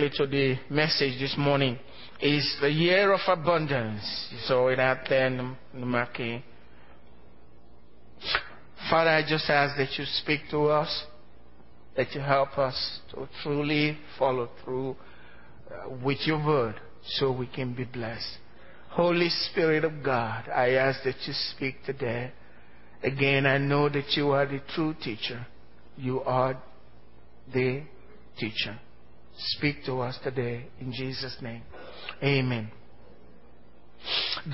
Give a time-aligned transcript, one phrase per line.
[0.00, 1.78] quickly to the message this morning.
[2.20, 4.02] It's the year of abundance.
[4.46, 6.42] Saw it out there in the marquee.
[8.88, 11.04] Father, I just ask that you speak to us,
[11.96, 14.96] that you help us to truly follow through
[15.70, 18.38] uh, with your word so we can be blessed.
[18.90, 22.32] Holy Spirit of God, I ask that you speak today.
[23.02, 25.46] Again, I know that you are the true teacher.
[25.96, 26.56] You are
[27.52, 27.82] the
[28.38, 28.78] teacher.
[29.56, 31.62] Speak to us today in Jesus' name.
[32.22, 32.70] Amen.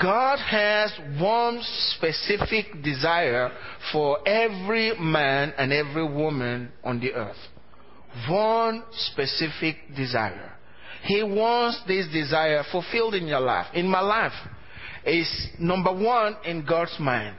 [0.00, 1.60] God has one
[1.96, 3.52] specific desire
[3.92, 7.36] for every man and every woman on the earth.
[8.28, 10.52] One specific desire.
[11.02, 13.66] He wants this desire fulfilled in your life.
[13.74, 14.32] In my life,
[15.06, 17.36] is number one in God's mind.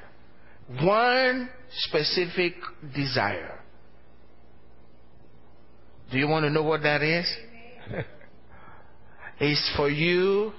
[0.82, 2.56] One specific
[2.96, 3.57] desire.
[6.12, 7.26] Do you want to know what that is?
[9.40, 10.54] it's for you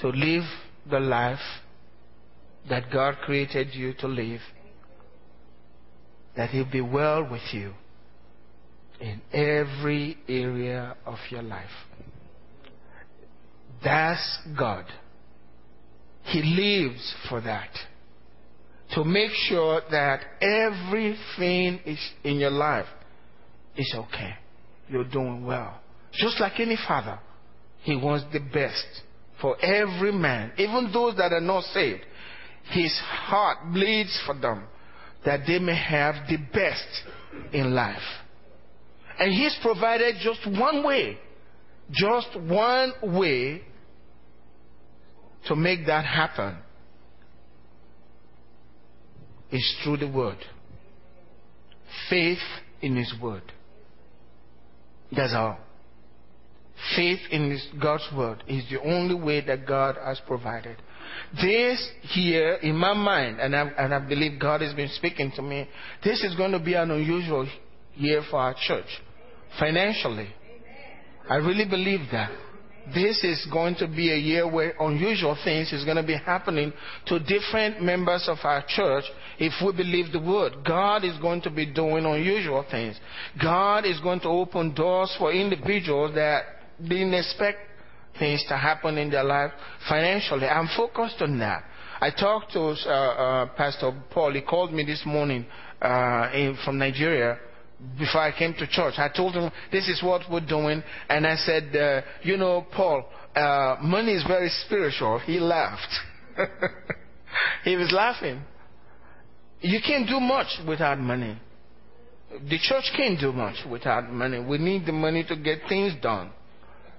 [0.00, 0.44] to live
[0.90, 1.38] the life
[2.68, 4.40] that God created you to live,
[6.36, 7.72] that He'll be well with you
[9.00, 11.66] in every area of your life.
[13.82, 14.86] That's God.
[16.24, 17.70] He lives for that.
[18.94, 22.86] To make sure that everything is in your life
[23.76, 24.34] is okay.
[24.88, 25.80] You're doing well.
[26.12, 27.18] Just like any father,
[27.82, 28.86] he wants the best
[29.40, 32.00] for every man, even those that are not saved.
[32.70, 34.64] His heart bleeds for them
[35.24, 36.88] that they may have the best
[37.52, 37.96] in life.
[39.18, 41.18] And He's provided just one way,
[41.90, 43.62] just one way
[45.46, 46.58] to make that happen
[49.50, 50.38] is through the Word.
[52.10, 52.38] Faith
[52.80, 53.52] in His Word.
[55.14, 55.58] That's all.
[56.94, 60.76] Faith in his, God's Word is the only way that God has provided.
[61.42, 65.42] This here, in my mind, and I, and I believe God has been speaking to
[65.42, 65.68] me,
[66.04, 67.48] this is going to be an unusual
[67.96, 68.86] year for our church
[69.58, 70.28] financially.
[71.28, 72.30] I really believe that.
[72.94, 76.72] This is going to be a year where unusual things is going to be happening
[77.06, 79.04] to different members of our church
[79.38, 80.64] if we believe the word.
[80.66, 82.98] God is going to be doing unusual things.
[83.42, 86.44] God is going to open doors for individuals that
[86.80, 87.58] didn't expect
[88.18, 89.52] things to happen in their life
[89.88, 90.46] financially.
[90.46, 91.64] I'm focused on that.
[92.00, 94.32] I talked to uh, uh, Pastor Paul.
[94.32, 95.46] He called me this morning
[95.82, 97.38] uh, in, from Nigeria
[97.98, 98.94] before I came to church.
[98.98, 100.82] I told him, this is what we're doing.
[101.08, 105.20] And I said, uh, you know, Paul, uh, money is very spiritual.
[105.20, 105.92] He laughed.
[107.64, 108.42] he was laughing.
[109.60, 111.38] You can't do much without money.
[112.30, 114.40] The church can't do much without money.
[114.40, 116.30] We need the money to get things done.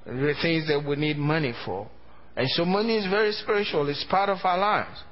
[0.05, 1.89] The things that we need money for.
[2.35, 3.89] And so money is very spiritual.
[3.89, 5.03] It's part of our lives.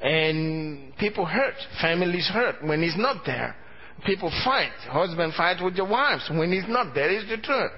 [0.00, 1.54] And people hurt.
[1.82, 3.56] Families hurt when it's not there.
[4.04, 4.72] People fight.
[4.88, 7.10] Husband fight with your wives when he's not there.
[7.10, 7.72] Is the truth.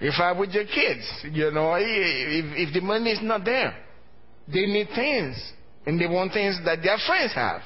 [0.00, 1.06] You fight with your kids.
[1.30, 3.76] You know, if, if the money is not there,
[4.48, 5.36] they need things,
[5.86, 7.60] and they want things that their friends have,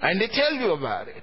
[0.00, 1.22] and they tell you about it.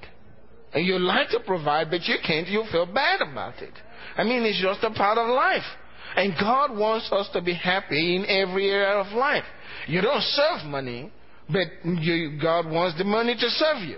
[0.74, 2.47] And you like to provide, but you can't.
[2.47, 3.73] You feel bad about it.
[4.16, 5.68] I mean, it's just a part of life.
[6.16, 9.44] And God wants us to be happy in every area of life.
[9.88, 11.12] You don't serve money,
[11.50, 13.97] but you, God wants the money to serve you.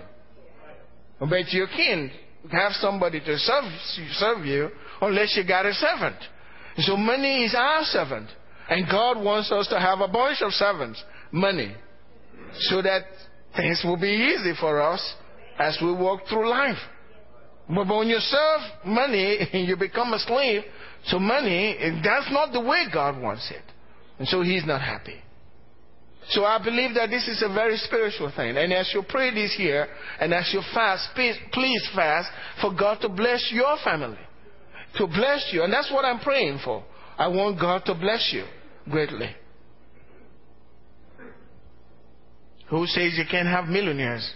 [1.28, 2.10] But you can't
[2.50, 3.64] have somebody to serve,
[4.12, 4.70] serve you
[5.00, 6.16] unless you got a servant.
[6.78, 8.28] So money is our servant.
[8.68, 11.74] And God wants us to have a bunch of servants, money,
[12.60, 13.02] so that
[13.56, 15.14] things will be easy for us
[15.58, 16.78] as we walk through life.
[17.68, 20.62] But when you serve money you become a slave
[21.10, 23.62] to money, that's not the way God wants it.
[24.18, 25.23] And so He's not happy.
[26.30, 28.56] So I believe that this is a very spiritual thing.
[28.56, 29.86] And as you pray this year,
[30.20, 32.30] and as you fast, please, please fast
[32.60, 34.18] for God to bless your family.
[34.96, 35.62] To bless you.
[35.62, 36.84] And that's what I'm praying for.
[37.18, 38.44] I want God to bless you
[38.90, 39.30] greatly.
[42.70, 44.28] Who says you can't have millionaires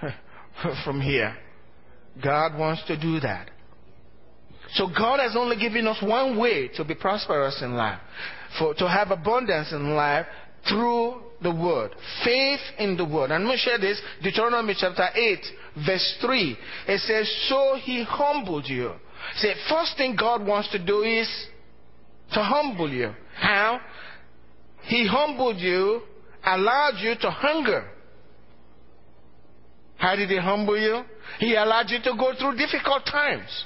[0.84, 1.36] from here?
[2.22, 3.50] God wants to do that.
[4.74, 8.00] So God has only given us one way to be prosperous in life,
[8.58, 10.26] for to have abundance in life,
[10.68, 11.94] through the word.
[12.24, 13.32] Faith in the word.
[13.32, 14.00] I'm going to share this.
[14.22, 15.38] Deuteronomy chapter 8,
[15.86, 16.56] verse 3.
[16.88, 18.92] It says, So he humbled you.
[19.36, 21.28] Say, first thing God wants to do is
[22.32, 23.12] to humble you.
[23.36, 23.80] How?
[24.84, 26.02] He humbled you,
[26.44, 27.88] allowed you to hunger.
[29.96, 31.02] How did he humble you?
[31.38, 33.64] He allowed you to go through difficult times.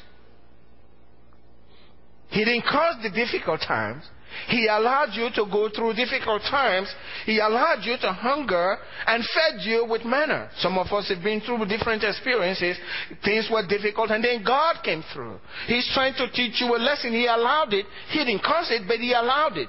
[2.29, 4.05] He didn't cause the difficult times.
[4.49, 6.93] He allowed you to go through difficult times.
[7.25, 10.51] He allowed you to hunger and fed you with manna.
[10.59, 12.77] Some of us have been through different experiences.
[13.25, 15.39] Things were difficult and then God came through.
[15.67, 17.13] He's trying to teach you a lesson.
[17.13, 17.87] He allowed it.
[18.11, 19.69] He didn't cause it, but He allowed it.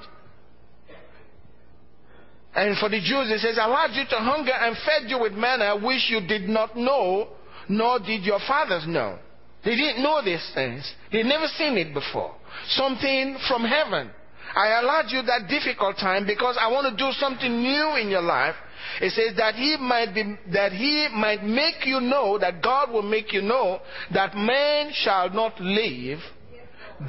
[2.56, 5.34] And for the Jews, it says, "I allowed you to hunger and fed you with
[5.34, 7.28] manna, which you did not know,
[7.70, 9.20] nor did your fathers know.
[9.64, 10.92] They didn't know these things.
[11.12, 12.34] They'd never seen it before.
[12.70, 14.10] Something from heaven.
[14.56, 18.22] I allowed you that difficult time because I want to do something new in your
[18.22, 18.56] life.
[19.02, 23.04] It says that he might be, that he might make you know, that God will
[23.04, 23.80] make you know
[24.14, 26.20] that man shall not live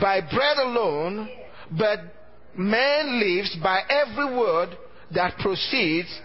[0.01, 1.29] by bread alone,
[1.71, 2.01] but
[2.57, 4.77] man lives by every word
[5.15, 6.21] that proceeds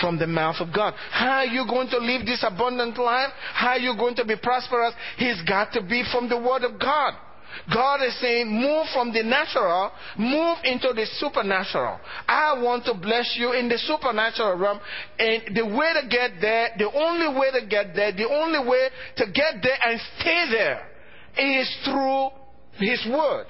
[0.00, 0.94] from the mouth of God.
[1.10, 3.32] How are you going to live this abundant life?
[3.54, 4.94] How are you going to be prosperous?
[5.16, 7.14] He's got to be from the Word of God.
[7.72, 12.00] God is saying, move from the natural, move into the supernatural.
[12.26, 14.80] I want to bless you in the supernatural realm.
[15.18, 18.88] And the way to get there, the only way to get there, the only way
[19.16, 20.88] to get there and stay there
[21.38, 22.28] is through
[22.78, 23.46] His Word.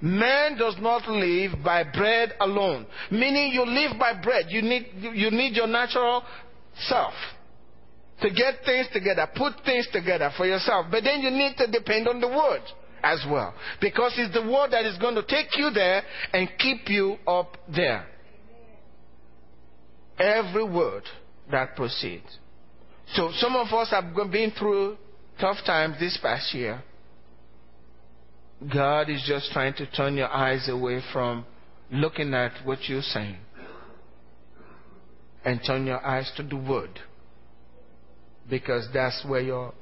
[0.00, 2.86] Man does not live by bread alone.
[3.10, 4.46] Meaning you live by bread.
[4.48, 6.22] You need, you need your natural
[6.88, 7.14] self
[8.22, 10.86] to get things together, put things together for yourself.
[10.90, 12.62] But then you need to depend on the word
[13.02, 13.54] as well.
[13.80, 16.02] Because it's the word that is going to take you there
[16.32, 18.06] and keep you up there.
[20.18, 21.02] Every word
[21.50, 22.38] that proceeds.
[23.14, 24.96] So some of us have been through
[25.38, 26.82] tough times this past year.
[28.72, 31.44] God is just trying to turn your eyes away from
[31.92, 33.36] looking at what you're saying
[35.44, 36.98] and turn your eyes to the Word
[38.48, 39.72] because that's where your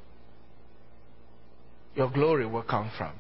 [1.95, 3.13] your glory will come from.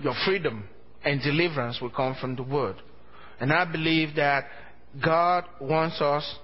[0.00, 0.64] Your freedom
[1.04, 2.76] and deliverance will come from the Word.
[3.38, 4.46] And I believe that
[5.02, 6.38] God wants us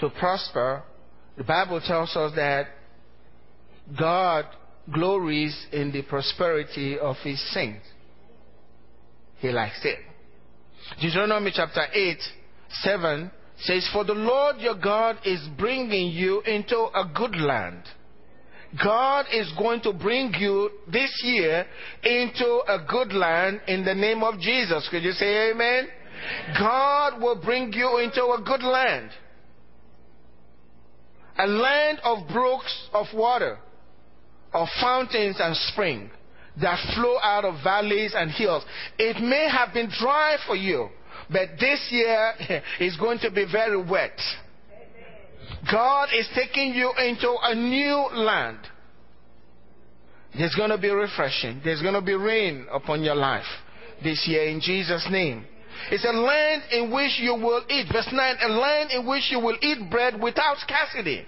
[0.00, 0.82] to prosper.
[1.36, 2.66] The Bible tells us that
[3.98, 4.46] God
[4.92, 7.86] glories in the prosperity of his saints.
[9.38, 9.98] He likes it.
[11.00, 12.18] Deuteronomy chapter 8,
[12.82, 13.30] 7
[13.62, 17.82] says, For the Lord your God is bringing you into a good land.
[18.82, 21.66] God is going to bring you this year
[22.02, 24.88] into a good land in the name of Jesus.
[24.90, 25.88] Could you say amen?
[26.58, 29.10] God will bring you into a good land.
[31.38, 33.58] A land of brooks of water
[34.52, 36.10] of fountains and springs
[36.60, 38.64] that flow out of valleys and hills.
[38.98, 40.88] It may have been dry for you,
[41.32, 42.32] but this year
[42.80, 44.18] is going to be very wet.
[45.70, 48.58] God is taking you into a new land.
[50.36, 51.60] There's going to be refreshing.
[51.64, 53.46] There's going to be rain upon your life
[54.02, 55.44] this year in Jesus' name.
[55.90, 57.86] It's a land in which you will eat.
[57.92, 61.26] Verse 9, a land in which you will eat bread without scarcity.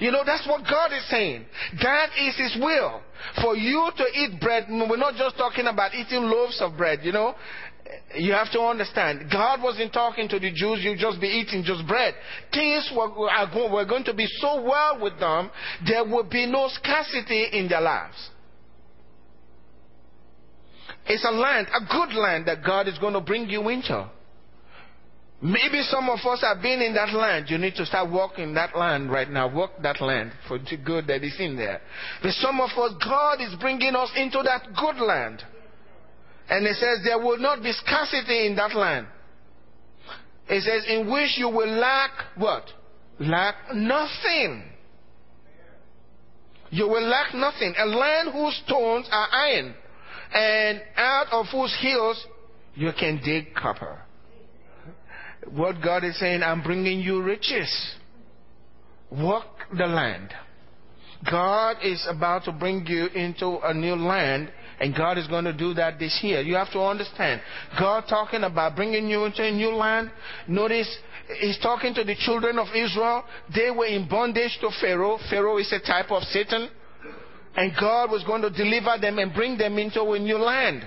[0.00, 1.44] You know, that's what God is saying.
[1.82, 3.02] That is His will.
[3.42, 7.12] For you to eat bread, we're not just talking about eating loaves of bread, you
[7.12, 7.34] know.
[8.16, 11.86] You have to understand, God wasn't talking to the Jews, you just be eating just
[11.86, 12.14] bread.
[12.52, 15.50] Things were, were going to be so well with them,
[15.86, 18.30] there would be no scarcity in their lives.
[21.06, 24.08] It's a land, a good land that God is going to bring you into.
[25.42, 27.46] Maybe some of us have been in that land.
[27.50, 29.52] You need to start walking that land right now.
[29.52, 31.80] Walk that land for the good that is in there.
[32.22, 35.42] But some of us, God is bringing us into that good land.
[36.48, 39.06] And it says there will not be scarcity in that land.
[40.48, 42.64] It says in which you will lack what?
[43.18, 44.64] Lack nothing.
[46.70, 47.74] You will lack nothing.
[47.78, 49.74] A land whose stones are iron
[50.34, 52.26] and out of whose hills
[52.74, 54.00] you can dig copper.
[55.50, 57.96] What God is saying, I'm bringing you riches.
[59.10, 59.46] Walk
[59.76, 60.32] the land.
[61.30, 64.50] God is about to bring you into a new land,
[64.82, 66.40] and God is going to do that this year.
[66.40, 67.40] You have to understand.
[67.78, 70.10] God talking about bringing you into a new land.
[70.48, 70.92] Notice
[71.40, 73.22] He's talking to the children of Israel.
[73.54, 75.18] They were in bondage to Pharaoh.
[75.30, 76.68] Pharaoh is a type of Satan.
[77.54, 80.84] And God was going to deliver them and bring them into a new land.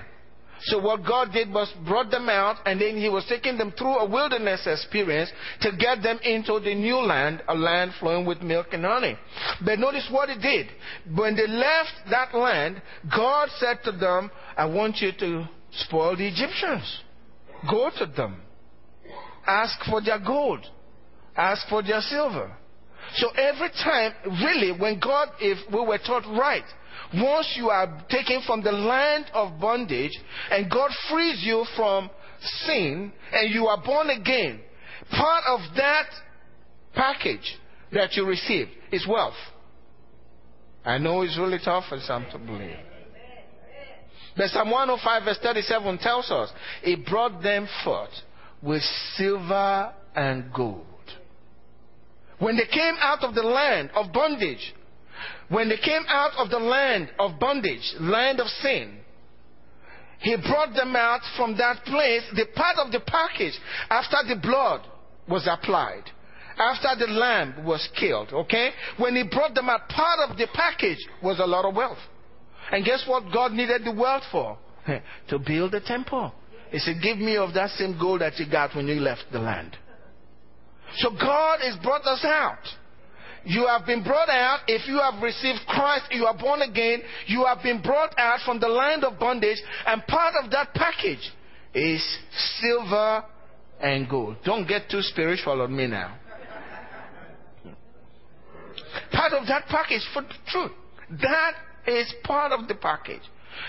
[0.62, 3.98] So what God did was brought them out and then he was taking them through
[3.98, 8.68] a wilderness experience to get them into the new land, a land flowing with milk
[8.72, 9.16] and honey.
[9.64, 10.68] But notice what he did.
[11.14, 12.80] When they left that land,
[13.14, 17.00] God said to them, I want you to spoil the Egyptians.
[17.70, 18.40] Go to them.
[19.46, 20.66] Ask for their gold.
[21.36, 22.56] Ask for their silver.
[23.14, 26.64] So every time, really, when God, if we were taught right,
[27.14, 30.12] once you are taken from the land of bondage
[30.50, 32.10] and God frees you from
[32.66, 34.60] sin and you are born again,
[35.10, 36.06] part of that
[36.94, 37.58] package
[37.92, 39.34] that you received is wealth.
[40.84, 42.76] I know it's really tough for some to believe.
[44.36, 48.10] But Psalm 105 verse 37 tells us, He brought them forth
[48.62, 48.82] with
[49.16, 50.84] silver and gold.
[52.38, 54.74] When they came out of the land of bondage,
[55.48, 58.98] when they came out of the land of bondage, land of sin,
[60.18, 63.58] he brought them out from that place, the part of the package,
[63.90, 64.80] after the blood
[65.28, 66.04] was applied,
[66.58, 68.70] after the lamb was killed, okay?
[68.96, 71.98] When he brought them out, part of the package was a lot of wealth.
[72.72, 74.58] And guess what God needed the wealth for?
[75.28, 76.32] to build a temple.
[76.70, 79.38] He said, Give me of that same gold that you got when you left the
[79.38, 79.76] land.
[80.96, 82.62] So God has brought us out.
[83.46, 84.60] You have been brought out.
[84.66, 87.00] If you have received Christ, you are born again.
[87.26, 89.58] You have been brought out from the land of bondage.
[89.86, 91.32] And part of that package
[91.72, 92.18] is
[92.60, 93.24] silver
[93.80, 94.38] and gold.
[94.44, 96.18] Don't get too spiritual on me now.
[99.12, 100.72] Part of that package for the truth.
[101.22, 101.52] That
[101.86, 103.22] is part of the package.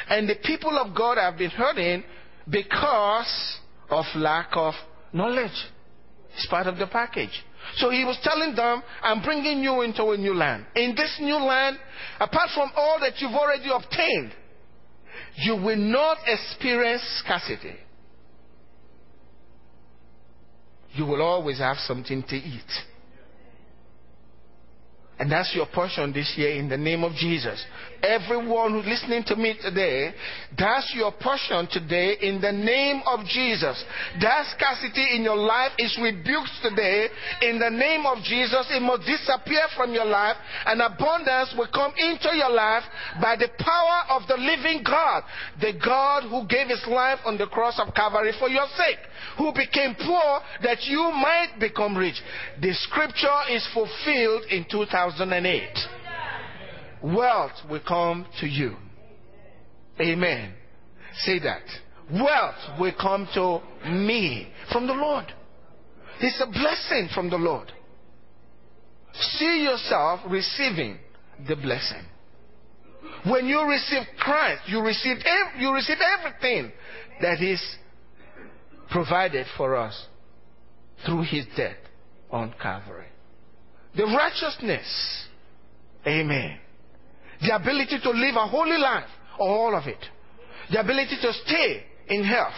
[0.10, 2.04] And the people of God have been hurting
[2.50, 3.60] because
[3.92, 4.74] of lack of
[5.14, 5.52] knowledge.
[6.34, 7.44] It's part of the package.
[7.76, 10.66] So he was telling them, I'm bringing you into a new land.
[10.76, 11.78] In this new land,
[12.20, 14.34] apart from all that you've already obtained,
[15.36, 17.76] you will not experience scarcity.
[20.94, 22.72] You will always have something to eat.
[25.20, 27.66] And that's your portion this year in the name of Jesus.
[28.04, 30.14] Everyone who's listening to me today,
[30.56, 33.84] that's your portion today in the name of Jesus.
[34.22, 37.08] That scarcity in your life is rebuked today
[37.42, 38.70] in the name of Jesus.
[38.70, 42.84] It must disappear from your life and abundance will come into your life
[43.20, 45.24] by the power of the living God.
[45.60, 49.02] The God who gave his life on the cross of Calvary for your sake.
[49.40, 52.22] Who became poor that you might become rich.
[52.62, 54.66] The scripture is fulfilled in
[55.12, 55.98] 2008
[57.04, 58.76] wealth will come to you.
[60.00, 60.54] Amen.
[61.20, 61.64] Say that.
[62.12, 65.26] Wealth will come to me from the Lord.
[66.20, 67.72] It's a blessing from the Lord.
[69.14, 70.98] See yourself receiving
[71.48, 72.06] the blessing.
[73.26, 75.18] When you receive Christ, you receive,
[75.58, 76.72] you receive everything
[77.22, 77.62] that is
[78.90, 80.08] provided for us
[81.06, 81.78] through his death
[82.32, 83.07] on Calvary.
[83.98, 85.26] The righteousness.
[86.06, 86.60] Amen
[87.42, 90.04] the ability to live a holy life, all of it.
[90.72, 92.54] The ability to stay in health,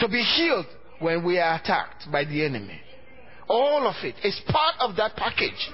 [0.00, 0.66] to be healed
[1.00, 2.80] when we are attacked by the enemy.
[3.48, 5.70] All of it is part of that package.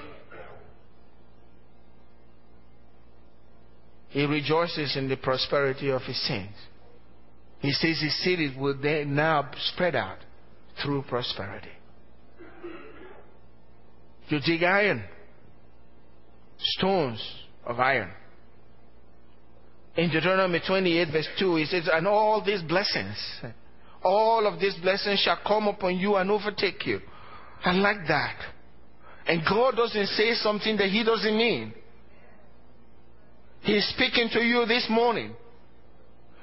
[4.09, 6.57] He rejoices in the prosperity of his saints.
[7.59, 10.17] He says his cities will then now spread out
[10.83, 11.69] through prosperity.
[14.29, 15.03] You dig iron,
[16.57, 17.21] stones
[17.65, 18.11] of iron.
[19.97, 23.17] In Deuteronomy 28, verse 2, he says, And all these blessings,
[24.03, 27.01] all of these blessings shall come upon you and overtake you.
[27.63, 28.37] I like that.
[29.27, 31.73] And God doesn't say something that He doesn't mean.
[33.61, 35.35] He's speaking to you this morning.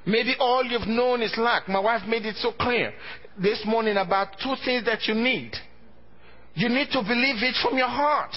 [0.06, 1.68] Maybe all you've known is lack.
[1.68, 2.92] My wife made it so clear
[3.40, 5.52] this morning about two things that you need.
[6.58, 8.34] You need to believe it from your heart.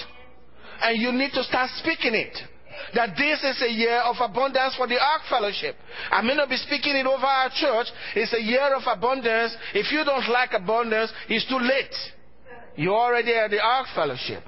[0.83, 2.37] And you need to start speaking it
[2.93, 5.75] that this is a year of abundance for the Ark Fellowship.
[6.11, 7.87] I may not be speaking it over our church.
[8.15, 9.55] It's a year of abundance.
[9.73, 11.93] If you don't like abundance, it's too late.
[12.75, 14.43] You're already at the Ark Fellowship.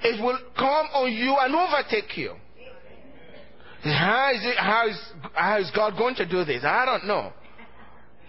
[0.00, 2.34] It will come on you and overtake you.
[3.82, 6.64] How is, it, how, is, how is God going to do this?
[6.64, 7.32] I don't know.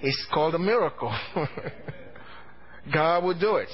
[0.01, 1.13] It's called a miracle.
[2.93, 3.69] God will do it.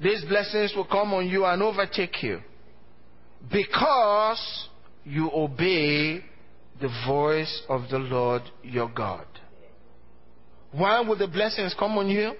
[0.00, 2.40] These blessings will come on you and overtake you
[3.50, 4.68] because
[5.04, 6.24] you obey
[6.80, 9.26] the voice of the Lord your God.
[10.72, 12.32] Why will the blessings come on you?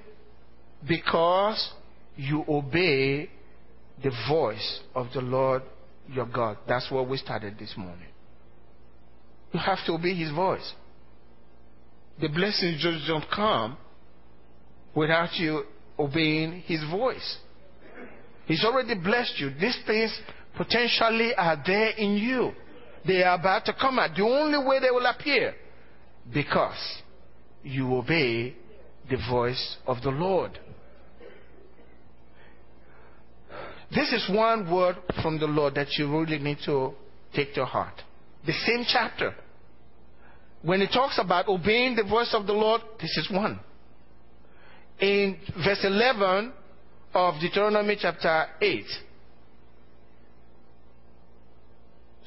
[0.87, 1.73] Because
[2.17, 3.31] you obey
[4.03, 5.63] the voice of the Lord
[6.09, 6.59] your God.
[6.67, 8.09] That's what we started this morning.
[9.53, 10.73] You have to obey his voice.
[12.21, 13.77] The blessings just don't come
[14.95, 15.65] without you
[15.99, 17.39] obeying his voice.
[18.47, 19.51] He's already blessed you.
[19.59, 20.19] These things
[20.57, 22.53] potentially are there in you.
[23.07, 24.17] They are about to come out.
[24.17, 25.55] The only way they will appear
[26.33, 27.03] because
[27.63, 28.55] you obey
[29.11, 30.59] the voice of the Lord.
[33.95, 36.95] This is one word from the Lord that you really need to
[37.35, 38.03] take to heart.
[38.47, 39.35] The same chapter.
[40.63, 43.61] When it talks about obeying the voice of the Lord, this is one.
[45.01, 46.53] In verse 11
[47.15, 48.85] of Deuteronomy chapter 8,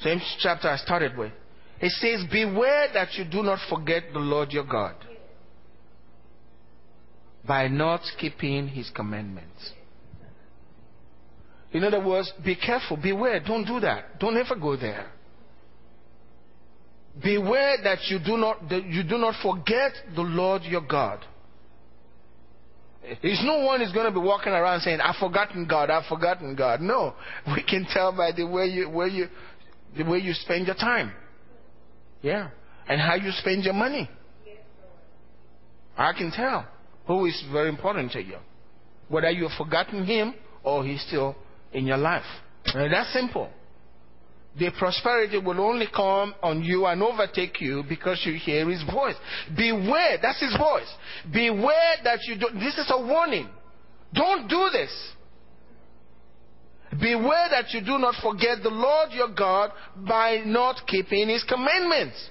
[0.00, 1.32] same chapter I started with,
[1.80, 4.94] it says, Beware that you do not forget the Lord your God
[7.46, 9.72] by not keeping his commandments.
[11.72, 14.18] In other words, be careful, beware, don't do that.
[14.18, 15.10] Don't ever go there.
[17.22, 21.24] Beware that you do not you do not forget the Lord your God.
[23.22, 25.90] There's no one is going to be walking around saying, "I've forgotten God.
[25.90, 27.14] I've forgotten God." No,
[27.46, 29.28] we can tell by the way you where you
[29.96, 31.12] the way you spend your time.
[32.22, 32.50] Yeah,
[32.88, 34.08] and how you spend your money.
[35.96, 36.66] I can tell
[37.06, 38.36] who is very important to you,
[39.08, 41.34] whether you have forgotten Him or He's still
[41.72, 42.24] in your life.
[42.66, 43.50] And that's simple.
[44.58, 49.14] The prosperity will only come on you and overtake you because you hear his voice.
[49.56, 50.92] Beware, that's his voice.
[51.32, 53.48] Beware that you don't, this is a warning.
[54.12, 55.12] Don't do this.
[57.00, 62.30] Beware that you do not forget the Lord your God by not keeping his commandments.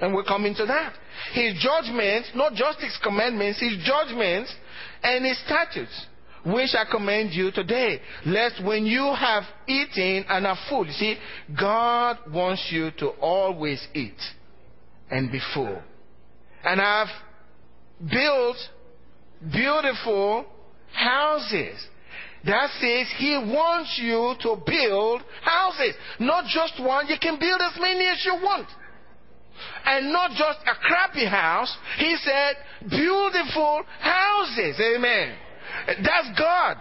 [0.00, 0.94] And we're coming to that.
[1.32, 4.54] His judgments, not just his commandments, his judgments
[5.02, 6.06] and his statutes
[6.44, 11.16] which I commend you today, lest when you have eaten and are full, you see,
[11.58, 14.18] God wants you to always eat
[15.10, 15.82] and be full.
[16.64, 17.08] And I've
[18.10, 18.56] built
[19.50, 20.46] beautiful
[20.92, 21.86] houses.
[22.44, 25.94] That says he wants you to build houses.
[26.18, 28.68] Not just one, you can build as many as you want.
[29.86, 31.74] And not just a crappy house.
[31.98, 32.56] He said
[32.90, 34.78] beautiful houses.
[34.78, 35.36] Amen.
[35.86, 36.76] That's God.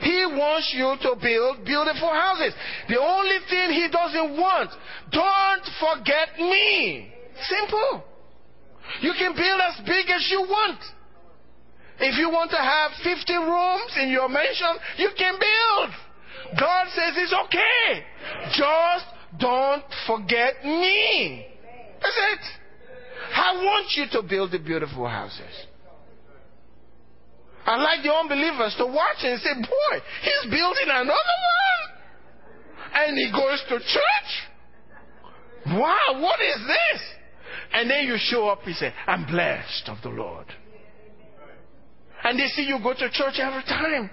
[0.00, 2.52] He wants you to build beautiful houses.
[2.88, 4.70] The only thing He doesn't want,
[5.12, 7.12] don't forget me.
[7.48, 8.04] Simple.
[9.00, 10.80] You can build as big as you want.
[12.00, 15.90] If you want to have 50 rooms in your mansion, you can build.
[16.58, 18.04] God says it's okay.
[18.58, 19.06] Just
[19.38, 21.46] don't forget me.
[22.02, 22.40] That's it.
[23.34, 25.66] I want you to build the beautiful houses.
[27.64, 31.92] I like the unbelievers to watch and say, boy, he's building another one.
[32.94, 34.30] And he goes to church.
[35.66, 37.02] Wow, what is this?
[37.72, 40.46] And then you show up, he say, I'm blessed of the Lord.
[42.24, 44.10] And they see you go to church every time.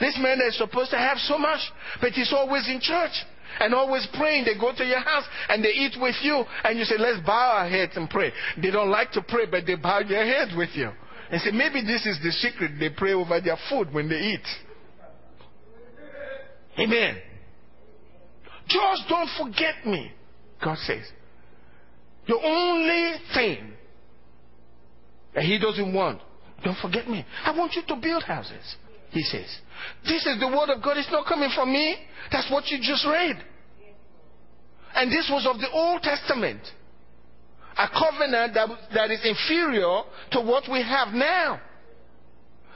[0.00, 1.60] This man is supposed to have so much,
[2.00, 3.12] but he's always in church
[3.60, 4.44] and always praying.
[4.44, 7.58] They go to your house and they eat with you, and you say, Let's bow
[7.58, 8.32] our heads and pray.
[8.60, 10.90] They don't like to pray, but they bow their heads with you
[11.30, 14.46] and say, maybe this is the secret they pray over their food when they eat.
[16.78, 17.16] Amen.
[18.68, 20.12] Just don't forget me,
[20.62, 21.04] God says.
[22.28, 23.72] The only thing
[25.34, 26.20] that He doesn't want,
[26.64, 27.24] don't forget me.
[27.44, 28.76] I want you to build houses,
[29.10, 29.46] He says.
[30.04, 30.96] This is the word of God.
[30.96, 31.96] It's not coming from me.
[32.32, 33.36] That's what you just read.
[34.94, 36.60] And this was of the Old Testament
[37.76, 41.60] a covenant that, that is inferior to what we have now.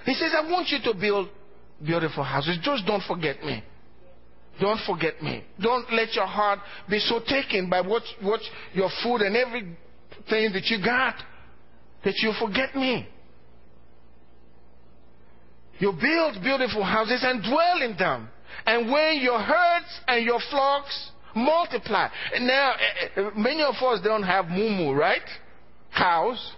[0.04, 1.28] He says, I want you to build
[1.84, 2.58] beautiful houses.
[2.62, 3.62] Just don't forget me.
[4.60, 5.44] Don't forget me.
[5.60, 6.58] Don't let your heart
[6.88, 8.40] be so taken by what, what
[8.74, 9.76] your food and everything
[10.52, 11.14] that you got
[12.04, 13.08] that you forget me.
[15.78, 18.28] You build beautiful houses and dwell in them.
[18.66, 22.08] And when your herds and your flocks Multiply.
[22.40, 25.22] Now, eh, eh, many of us don't have mumu, right?
[25.96, 26.54] Cows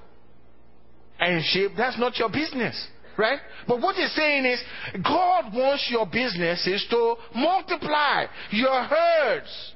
[1.18, 1.72] and sheep.
[1.76, 3.38] That's not your business, right?
[3.66, 4.62] But what he's saying is,
[5.02, 9.72] God wants your businesses to multiply your herds.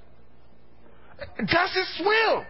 [1.38, 2.44] That's His will.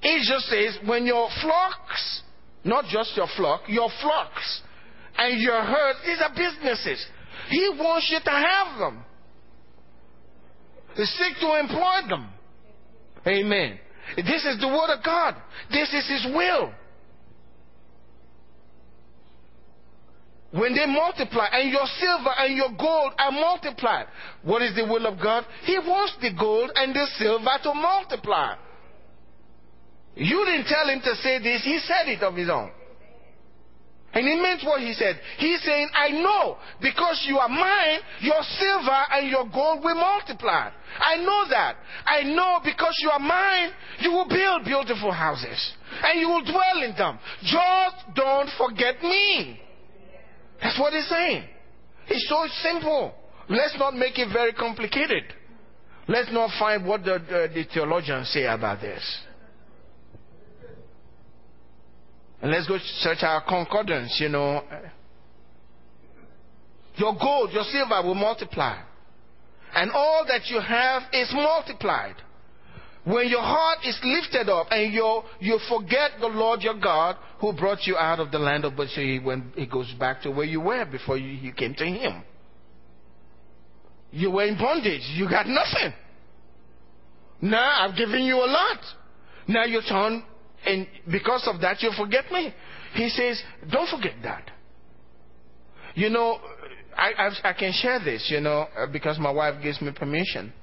[0.00, 2.22] He just says, when your flocks,
[2.64, 4.62] not just your flock, your flocks
[5.16, 7.06] and your herds, these are businesses.
[7.48, 9.04] He wants you to have them
[10.96, 12.28] to seek to employ them.
[13.26, 13.78] Amen.
[14.16, 15.36] This is the word of God.
[15.70, 16.72] This is His will.
[20.52, 24.06] When they multiply and your silver and your gold are multiplied,
[24.42, 25.46] what is the will of God?
[25.64, 28.56] He wants the gold and the silver to multiply.
[30.14, 32.70] You didn't tell him to say this, he said it of his own.
[34.14, 35.18] And he meant what he said.
[35.38, 40.70] He's saying, I know because you are mine, your silver and your gold will multiply.
[40.98, 41.76] I know that.
[42.04, 43.70] I know because you are mine,
[44.00, 45.72] you will build beautiful houses
[46.04, 47.18] and you will dwell in them.
[47.42, 49.58] Just don't forget me.
[50.62, 51.44] That's what he's saying.
[52.08, 53.14] It's so simple.
[53.48, 55.24] Let's not make it very complicated.
[56.06, 59.02] Let's not find what the, the, the theologians say about this.
[62.42, 64.62] And let's go search our concordance, you know.
[66.96, 68.82] Your gold, your silver will multiply.
[69.74, 72.16] And all that you have is multiplied.
[73.04, 77.52] When your heart is lifted up and you you forget the Lord your God who
[77.52, 80.60] brought you out of the land of Bethlehem when it goes back to where you
[80.60, 82.22] were before you, you came to him.
[84.12, 85.02] You were in bondage.
[85.14, 85.94] You got nothing.
[87.40, 88.78] Now I've given you a lot.
[89.48, 90.22] Now you turn
[90.64, 92.54] and because of that you forget me.
[92.94, 94.50] He says, don't forget that.
[95.94, 96.38] You know,
[96.96, 100.52] I, I, I can share this, you know, because my wife gives me permission.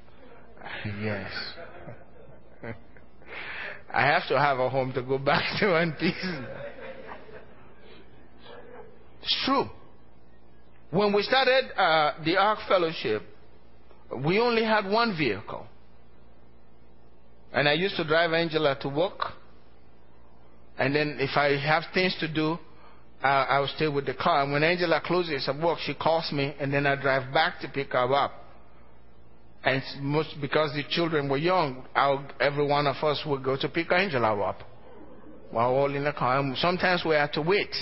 [1.02, 1.32] Yes.
[3.94, 6.14] I have to have a home to go back to and peace.
[9.24, 9.70] It's true.
[10.92, 13.24] When we started uh, the Ark Fellowship,
[14.26, 15.68] we only had one vehicle.
[17.52, 19.34] And I used to drive Angela to work.
[20.80, 22.58] And then if I have things to do,
[23.22, 24.44] uh, I will stay with the car.
[24.44, 27.68] And when Angela closes at work, she calls me, and then I drive back to
[27.68, 28.32] pick her up.
[29.62, 33.68] And most because the children were young, I'll, every one of us would go to
[33.68, 34.62] pick Angela up
[35.52, 36.40] while all in the car.
[36.40, 37.76] And sometimes we had to wait.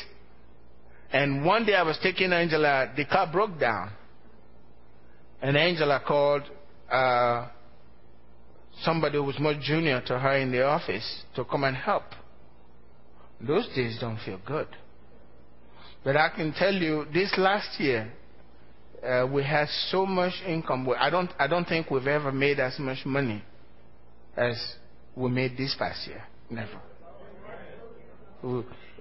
[1.11, 3.91] And one day I was taking Angela, the car broke down.
[5.39, 6.43] And Angela called
[6.91, 7.47] uh,
[8.81, 12.03] somebody who was more junior to her in the office to come and help.
[13.39, 14.67] Those days don't feel good.
[16.03, 18.11] But I can tell you, this last year,
[19.05, 20.87] uh, we had so much income.
[20.97, 23.43] I don't, I don't think we've ever made as much money
[24.35, 24.55] as
[25.15, 26.23] we made this past year.
[26.49, 26.79] Never.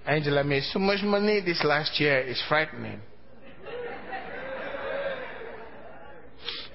[0.06, 3.00] Angela made so much money this last year, it's frightening.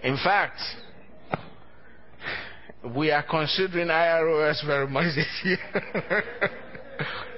[0.03, 0.59] In fact,
[2.95, 6.23] we are considering IROS very much this year.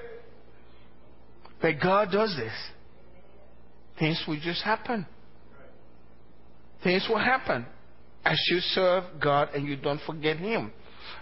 [1.63, 2.52] but God does this.
[3.97, 5.08] Things will just happen.
[6.84, 7.65] Things will happen
[8.26, 10.73] as you serve God and you don't forget Him.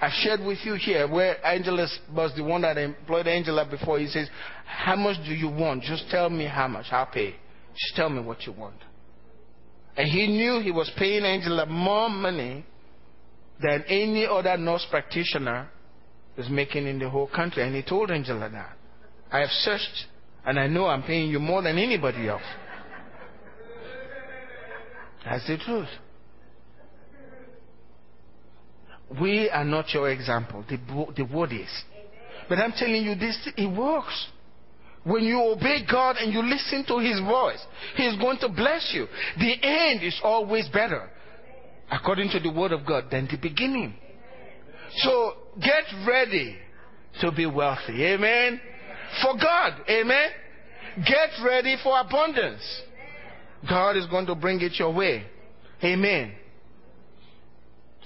[0.01, 3.99] I shared with you here where Angela was the one that employed Angela before.
[3.99, 4.29] He says,
[4.65, 5.83] How much do you want?
[5.83, 6.87] Just tell me how much.
[6.89, 7.35] I'll pay.
[7.73, 8.77] Just tell me what you want.
[9.95, 12.65] And he knew he was paying Angela more money
[13.61, 15.69] than any other nurse practitioner
[16.35, 17.61] was making in the whole country.
[17.61, 18.77] And he told Angela that.
[19.31, 20.07] I have searched
[20.45, 22.41] and I know I'm paying you more than anybody else.
[25.23, 25.87] That's the truth.
[29.19, 30.63] We are not your example.
[30.69, 30.77] The,
[31.15, 31.69] the word is.
[32.49, 34.27] But I'm telling you this, it works.
[35.03, 37.59] When you obey God and you listen to His voice,
[37.95, 39.07] He is going to bless you.
[39.37, 41.09] The end is always better,
[41.91, 43.95] according to the Word of God, than the beginning.
[44.97, 46.55] So get ready
[47.21, 48.03] to be wealthy.
[48.03, 48.61] Amen.
[49.19, 49.81] For God.
[49.89, 50.29] Amen.
[50.97, 52.61] Get ready for abundance.
[53.69, 55.25] God is going to bring it your way.
[55.83, 56.33] Amen.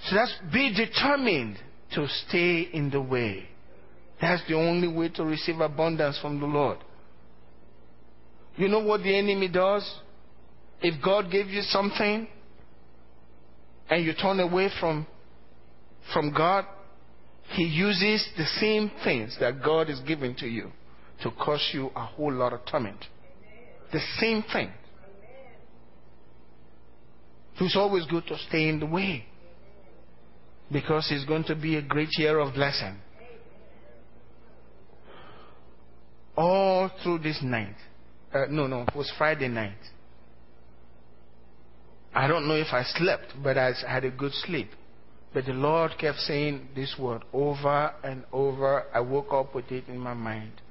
[0.05, 1.57] So that's be determined
[1.93, 3.47] to stay in the way.
[4.21, 6.77] That's the only way to receive abundance from the Lord.
[8.55, 9.99] You know what the enemy does?
[10.81, 12.27] If God gave you something
[13.89, 15.05] and you turn away from,
[16.13, 16.65] from God,
[17.49, 20.71] He uses the same things that God is giving to you
[21.23, 23.05] to cause you a whole lot of torment.
[23.91, 24.71] The same thing.
[27.59, 29.25] It's always good to stay in the way
[30.71, 32.97] because it's going to be a great year of blessing.
[36.35, 37.75] All through this night.
[38.33, 39.77] Uh, no, no, it was Friday night.
[42.13, 44.69] I don't know if I slept, but I had a good sleep.
[45.33, 48.85] But the Lord kept saying this word over and over.
[48.93, 50.61] I woke up with it in my mind.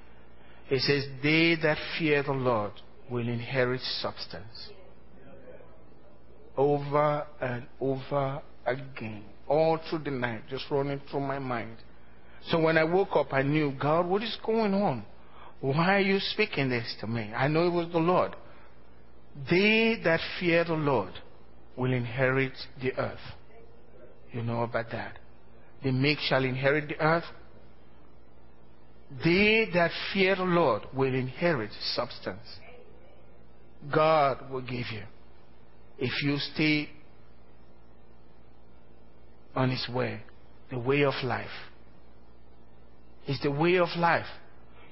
[0.71, 2.73] It says, They that fear the Lord
[3.11, 4.71] will inherit substance.
[6.57, 11.77] Over and over again all through the night, just running through my mind.
[12.49, 15.05] So when I woke up, I knew, God, what is going on?
[15.61, 17.33] Why are you speaking this to me?
[17.35, 18.37] I know it was the Lord.
[19.51, 21.13] They that fear the Lord
[21.77, 23.19] will inherit the earth.
[24.33, 25.19] You know about that.
[25.83, 27.25] The meek shall inherit the earth.
[29.23, 32.47] They that fear the Lord will inherit substance.
[33.93, 35.03] God will give you.
[35.99, 36.89] If you stay
[39.55, 40.21] on his way,
[40.71, 41.47] the way of life.
[43.27, 44.27] It's the way of life.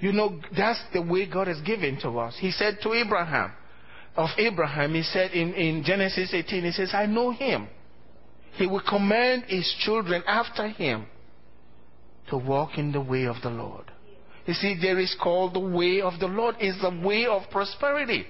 [0.01, 2.37] You know, that's the way God has given to us.
[2.39, 3.53] He said to Abraham,
[4.17, 7.69] of Abraham, he said in, in Genesis 18, he says, I know him.
[8.55, 11.07] He will command his children after him
[12.31, 13.92] to walk in the way of the Lord.
[14.47, 18.27] You see, there is called the way of the Lord is the way of prosperity.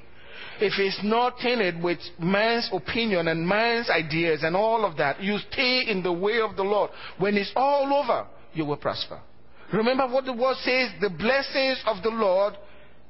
[0.61, 5.39] If it's not tainted with man's opinion and man's ideas and all of that, you
[5.51, 6.91] stay in the way of the Lord.
[7.19, 9.21] When it's all over, you will prosper.
[9.73, 12.55] Remember what the word says, the blessings of the Lord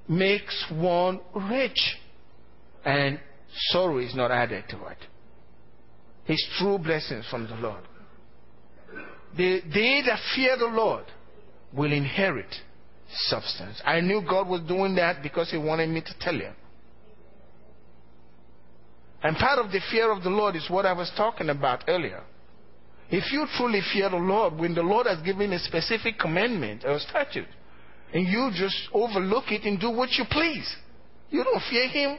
[0.09, 1.97] makes one rich.
[2.85, 3.21] And
[3.71, 4.99] sorrow is not added to it.
[6.25, 7.83] His true blessings from the Lord.
[9.37, 11.05] They, they that fear the Lord
[11.73, 12.55] will inherit
[13.13, 13.81] substance.
[13.85, 16.51] I knew God was doing that because He wanted me to tell you.
[19.23, 22.23] And part of the fear of the Lord is what I was talking about earlier.
[23.09, 26.99] If you truly fear the Lord, when the Lord has given a specific commandment or
[26.99, 27.47] statute,
[28.13, 30.75] and you just overlook it and do what you please,
[31.31, 32.19] you don't fear Him.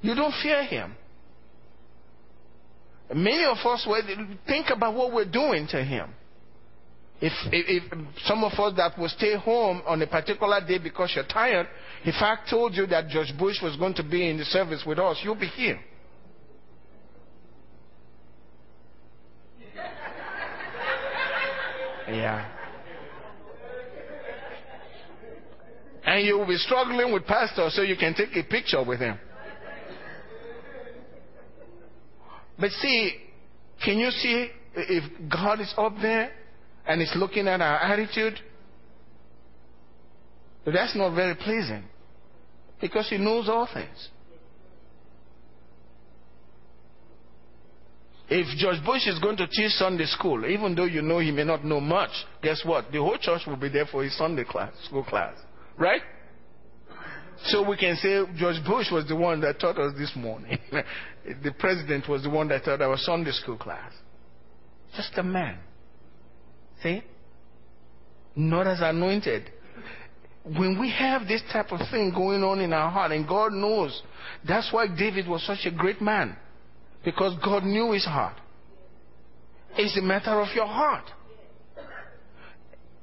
[0.00, 0.94] You don't fear Him.
[3.14, 3.86] Many of us
[4.46, 6.10] think about what we're doing to Him.
[7.20, 7.92] If, if, if,
[8.24, 11.66] some of us that will stay home on a particular day because you're tired,
[12.04, 15.00] if I told you that George Bush was going to be in the service with
[15.00, 15.80] us, you'll be here.
[22.08, 22.54] Yeah.
[26.04, 29.18] And you will be struggling with pastor so you can take a picture with him.
[32.58, 33.12] But see,
[33.84, 36.32] can you see if God is up there
[36.88, 38.40] and is looking at our attitude?
[40.64, 41.84] That's not very pleasing
[42.80, 44.08] because He knows all things.
[48.30, 51.44] If George Bush is going to teach Sunday school, even though you know he may
[51.44, 52.10] not know much,
[52.42, 52.92] guess what?
[52.92, 55.34] The whole church will be there for his Sunday class, school class.
[55.78, 56.02] Right?
[57.44, 60.58] So we can say George Bush was the one that taught us this morning.
[61.42, 63.92] the president was the one that taught our Sunday school class.
[64.94, 65.58] Just a man.
[66.82, 67.02] See?
[68.36, 69.50] Not as anointed.
[70.44, 74.02] When we have this type of thing going on in our heart, and God knows,
[74.46, 76.36] that's why David was such a great man.
[77.04, 78.36] Because God knew his heart.
[79.76, 81.04] It's a matter of your heart.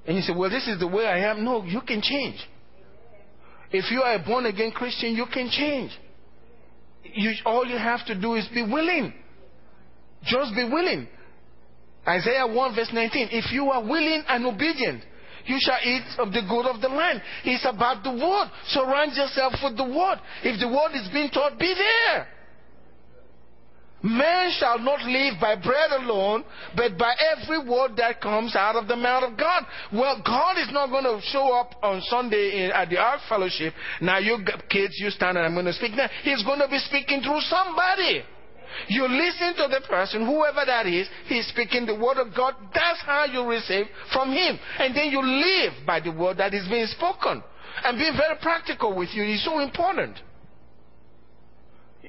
[0.08, 1.44] And you say, well, this is the way I am.
[1.44, 2.38] No, you can change.
[3.72, 5.92] If you are a born again Christian, you can change.
[7.04, 9.14] You, all you have to do is be willing.
[10.24, 11.08] Just be willing.
[12.08, 13.30] Isaiah 1 verse 19.
[13.32, 15.04] If you are willing and obedient,
[15.46, 17.22] you shall eat of the good of the land.
[17.44, 18.50] It's about the word.
[18.68, 20.18] Surround yourself with the word.
[20.44, 22.28] If the word is being taught, be there.
[24.06, 26.44] Man shall not live by bread alone,
[26.76, 29.63] but by every word that comes out of the mouth of God.
[29.91, 33.74] Well, God is not going to show up on Sunday in, at the Ark Fellowship.
[34.02, 34.38] Now, you
[34.70, 36.08] kids, you stand and I'm going to speak now.
[36.22, 38.24] He's going to be speaking through somebody.
[38.88, 42.56] You listen to the person, whoever that is, he's speaking the word of God.
[42.73, 44.60] That's how you receive from him.
[44.80, 47.43] And then you live by the word that is being spoken.
[47.84, 50.17] And being very practical with you is so important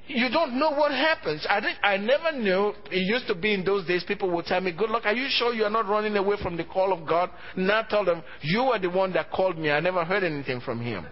[0.09, 1.45] you don't know what happens.
[1.49, 2.73] I, didn't, I never knew.
[2.91, 5.05] It used to be in those days, people would tell me, Good luck.
[5.05, 7.31] Are you sure you are not running away from the call of God?
[7.57, 9.71] Now tell them, You are the one that called me.
[9.71, 11.07] I never heard anything from Him.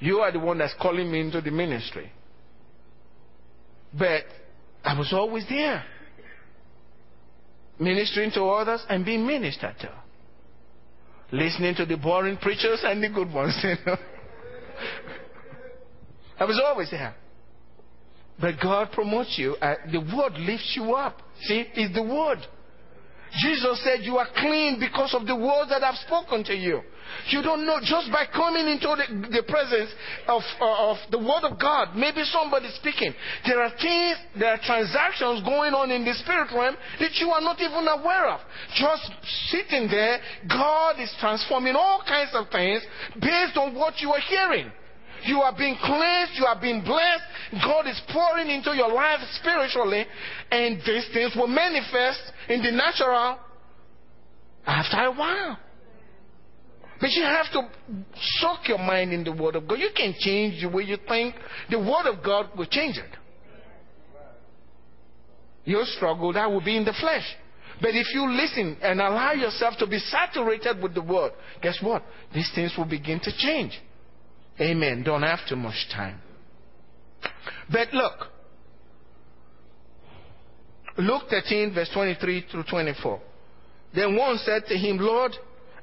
[0.00, 2.12] You are the one that's calling me into the ministry.
[3.96, 4.24] But
[4.84, 5.84] I was always there,
[7.78, 9.90] ministering to others and being ministered to.
[11.30, 13.56] Listening to the boring preachers and the good ones.
[13.64, 13.96] You know?
[16.38, 17.14] I was always there.
[18.40, 19.54] But God promotes you.
[19.62, 21.22] Uh, the word lifts you up.
[21.42, 22.38] See, it's the word.
[23.40, 26.80] Jesus said, You are clean because of the word that I've spoken to you.
[27.28, 29.90] You don't know, just by coming into the, the presence
[30.26, 33.14] of, uh, of the word of God, maybe somebody speaking,
[33.46, 37.40] there are things, there are transactions going on in the spirit realm that you are
[37.40, 38.40] not even aware of.
[38.74, 39.10] Just
[39.50, 42.82] sitting there, God is transforming all kinds of things
[43.20, 44.70] based on what you are hearing.
[45.24, 46.32] You are being cleansed.
[46.34, 47.22] You are being blessed.
[47.62, 50.04] God is pouring into your life spiritually.
[50.50, 53.38] And these things will manifest in the natural
[54.66, 55.58] after a while.
[57.02, 57.68] But you have to
[58.38, 59.80] soak your mind in the Word of God.
[59.80, 61.34] You can change the way you think.
[61.68, 63.10] The Word of God will change it.
[65.64, 67.24] Your struggle, that will be in the flesh.
[67.80, 72.04] But if you listen and allow yourself to be saturated with the Word, guess what?
[72.32, 73.72] These things will begin to change.
[74.60, 75.02] Amen.
[75.02, 76.20] Don't have too much time.
[77.68, 78.28] But look.
[80.98, 83.20] Luke 13, verse 23 through 24.
[83.92, 85.32] Then one said to him, Lord,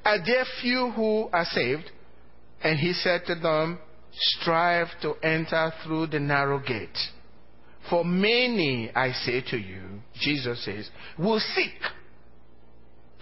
[0.04, 1.90] are there few who are saved?
[2.62, 3.78] And he said to them,
[4.12, 6.96] strive to enter through the narrow gate.
[7.88, 9.82] For many, I say to you,
[10.20, 11.80] Jesus says, will seek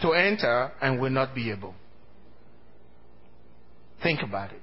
[0.02, 1.74] to enter and will not be able.
[4.02, 4.62] Think about it.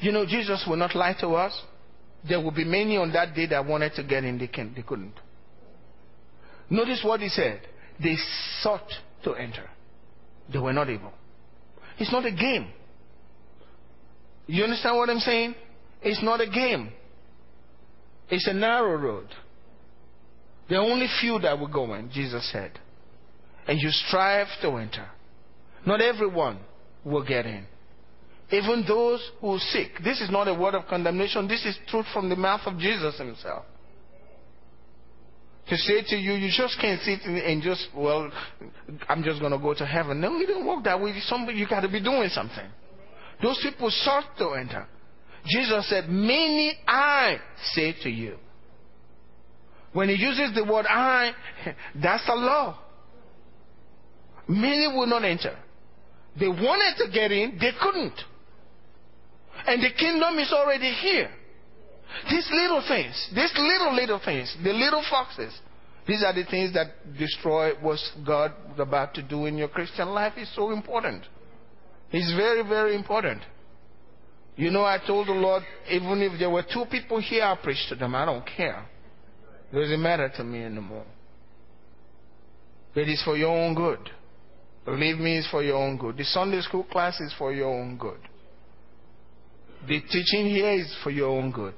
[0.00, 1.58] You know, Jesus will not lie to us.
[2.28, 4.82] There will be many on that day that wanted to get in, they, can, they
[4.82, 5.14] couldn't.
[6.68, 7.60] Notice what he said.
[8.02, 8.16] They
[8.60, 8.88] sought
[9.24, 9.68] to enter,
[10.52, 11.12] they were not able.
[11.98, 12.68] It's not a game.
[14.46, 15.54] You understand what I'm saying?
[16.02, 16.92] It's not a game.
[18.28, 19.28] It's a narrow road.
[20.68, 22.72] There are only few that will go in, Jesus said.
[23.66, 25.06] And you strive to enter.
[25.84, 26.58] Not everyone
[27.04, 27.66] will get in.
[28.50, 29.90] Even those who seek.
[30.04, 31.48] This is not a word of condemnation.
[31.48, 33.64] This is truth from the mouth of Jesus himself.
[35.68, 38.30] To say to you, you just can't sit and just, well,
[39.08, 40.20] I'm just going to go to heaven.
[40.20, 41.18] No, you don't work that way.
[41.26, 42.68] Somebody, you got to be doing something.
[43.42, 44.86] Those people sought to enter.
[45.44, 47.38] Jesus said, Many I
[47.74, 48.36] say to you.
[49.92, 51.32] When he uses the word I,
[52.02, 52.78] that's a law.
[54.48, 55.56] Many will not enter.
[56.38, 58.20] They wanted to get in, they couldn't.
[59.66, 61.30] And the kingdom is already here.
[62.30, 65.52] These little things, these little, little things, the little foxes,
[66.06, 66.88] these are the things that
[67.18, 70.34] destroy what God was about to do in your Christian life.
[70.36, 71.24] It's so important.
[72.12, 73.42] It's very, very important.
[74.54, 77.84] You know, I told the Lord, even if there were two people here, I'll preach
[77.88, 78.14] to them.
[78.14, 78.86] I don't care.
[79.72, 81.04] It doesn't matter to me anymore.
[82.94, 83.98] It is for your own good.
[84.86, 86.16] Believe me, it's for your own good.
[86.16, 88.20] The Sunday school class is for your own good.
[89.86, 91.74] The teaching here is for your own good.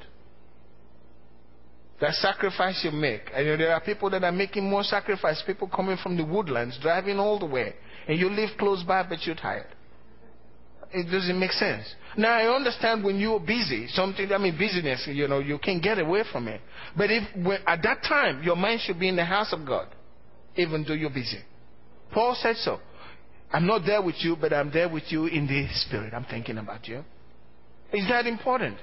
[2.00, 3.22] That sacrifice you make.
[3.34, 5.42] And there are people that are making more sacrifice.
[5.44, 7.74] People coming from the woodlands, driving all the way.
[8.06, 9.66] And you live close by, but you're tired.
[10.90, 11.84] It doesn't make sense.
[12.16, 15.98] Now I understand when you're busy, something, I mean business, you know, you can get
[15.98, 16.62] away from it.
[16.96, 19.88] But if, when, at that time, your mind should be in the house of God,
[20.56, 21.40] even though you're busy.
[22.12, 22.80] Paul said so.
[23.52, 26.14] I'm not there with you, but I'm there with you in the spirit.
[26.14, 27.04] I'm thinking about you.
[27.92, 28.78] Is that important?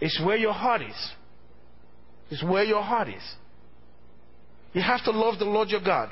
[0.00, 1.10] It's where your heart is.
[2.30, 3.22] It's where your heart is.
[4.72, 6.10] You have to love the Lord your God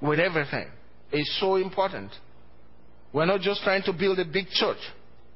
[0.00, 0.66] with everything.
[1.12, 2.10] It's so important.
[3.12, 4.78] We're not just trying to build a big church.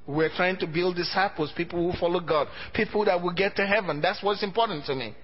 [0.06, 4.00] We're trying to build disciples, people who follow God, people that will get to heaven.
[4.00, 5.14] That's what's important to me.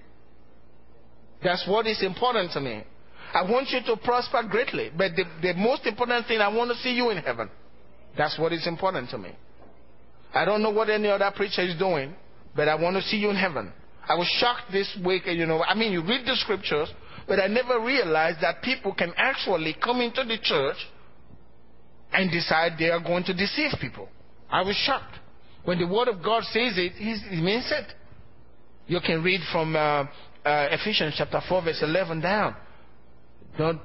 [1.43, 2.83] That's what is important to me.
[3.33, 6.77] I want you to prosper greatly, but the, the most important thing, I want to
[6.77, 7.49] see you in heaven.
[8.15, 9.31] That's what is important to me.
[10.33, 12.15] I don't know what any other preacher is doing,
[12.55, 13.71] but I want to see you in heaven.
[14.07, 16.89] I was shocked this week, you know, I mean, you read the scriptures,
[17.27, 20.75] but I never realized that people can actually come into the church
[22.11, 24.09] and decide they are going to deceive people.
[24.49, 25.15] I was shocked.
[25.63, 27.93] When the Word of God says it, He means it.
[28.87, 30.05] You can read from uh, uh,
[30.71, 32.55] Ephesians chapter 4, verse 11 down.
[33.57, 33.75] Not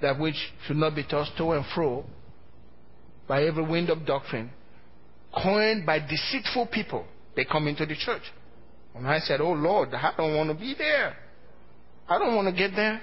[0.00, 2.04] that which should not be tossed to and fro
[3.26, 4.50] by every wind of doctrine,
[5.34, 7.04] coined by deceitful people.
[7.36, 8.22] They come into the church.
[8.94, 11.16] And I said, Oh Lord, I don't want to be there.
[12.08, 13.00] I don't want to get there.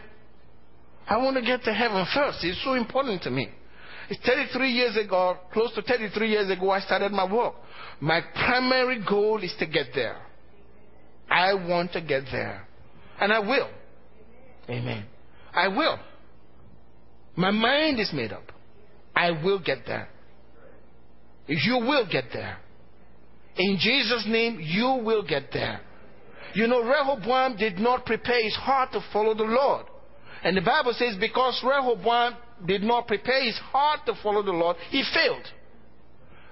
[1.08, 2.40] I want to get to heaven first.
[2.44, 3.50] It's so important to me.
[4.10, 7.56] It's 33 years ago, close to 33 years ago, I started my work.
[8.00, 10.18] My primary goal is to get there.
[11.30, 12.68] I want to get there.
[13.20, 13.70] And I will.
[14.70, 15.06] Amen.
[15.54, 16.00] I will.
[17.36, 18.52] My mind is made up.
[19.16, 20.10] I will get there.
[21.48, 22.58] You will get there.
[23.58, 25.82] In Jesus' name, you will get there.
[26.54, 29.86] You know, Rehoboam did not prepare his heart to follow the Lord.
[30.44, 34.78] And the Bible says because Rehoboam did not prepare his heart to follow the Lord,
[34.90, 35.46] he failed.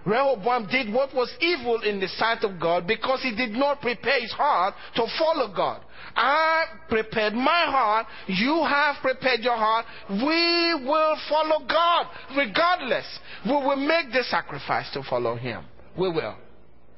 [0.05, 4.21] Rehoboam did what was evil in the sight of God because he did not prepare
[4.21, 5.81] his heart to follow God.
[6.15, 8.07] I prepared my heart.
[8.27, 9.85] You have prepared your heart.
[10.09, 12.07] We will follow God
[12.37, 13.05] regardless.
[13.45, 15.65] We will make the sacrifice to follow Him.
[15.97, 16.35] We will.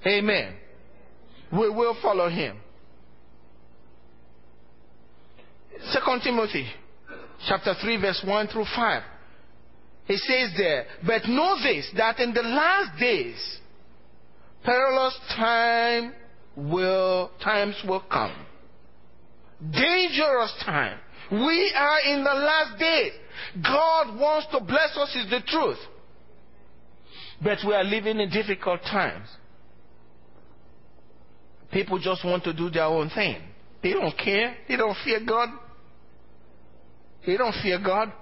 [0.06, 0.56] Amen.
[1.52, 2.60] We will follow Him.
[5.92, 6.68] Second Timothy
[7.48, 9.04] chapter 3 verse 1 through 5.
[10.08, 13.60] He says there, but know this, that in the last days,
[14.64, 16.14] perilous time
[16.56, 18.34] will, times will come.
[19.72, 21.00] Dangerous time.
[21.30, 23.12] We are in the last days.
[23.62, 25.80] God wants to bless us is the truth.
[27.44, 29.28] But we are living in difficult times.
[31.72, 33.42] People just want to do their own thing.
[33.84, 34.56] They don't care.
[34.70, 35.50] They don't fear God.
[37.26, 38.14] They don't fear God.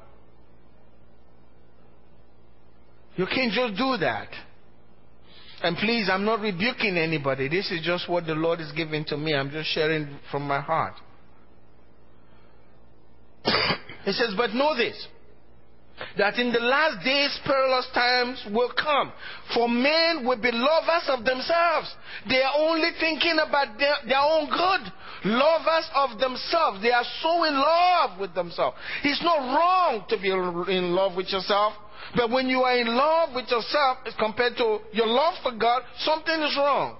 [3.16, 4.30] You can't just do that.
[5.61, 7.47] And please, I'm not rebuking anybody.
[7.47, 9.34] This is just what the Lord is giving to me.
[9.34, 10.95] I'm just sharing from my heart.
[14.05, 15.07] He says, But know this
[16.18, 19.11] that in the last days perilous times will come.
[19.53, 21.93] For men will be lovers of themselves.
[22.28, 24.91] They are only thinking about their, their, own good.
[25.26, 26.82] Lovers of themselves.
[26.82, 28.78] They are so in love with themselves.
[29.03, 31.74] It's not wrong to be in love with yourself.
[32.16, 35.84] But when you are in love with yourself as compared to your love for God,
[36.00, 36.98] something is wrong.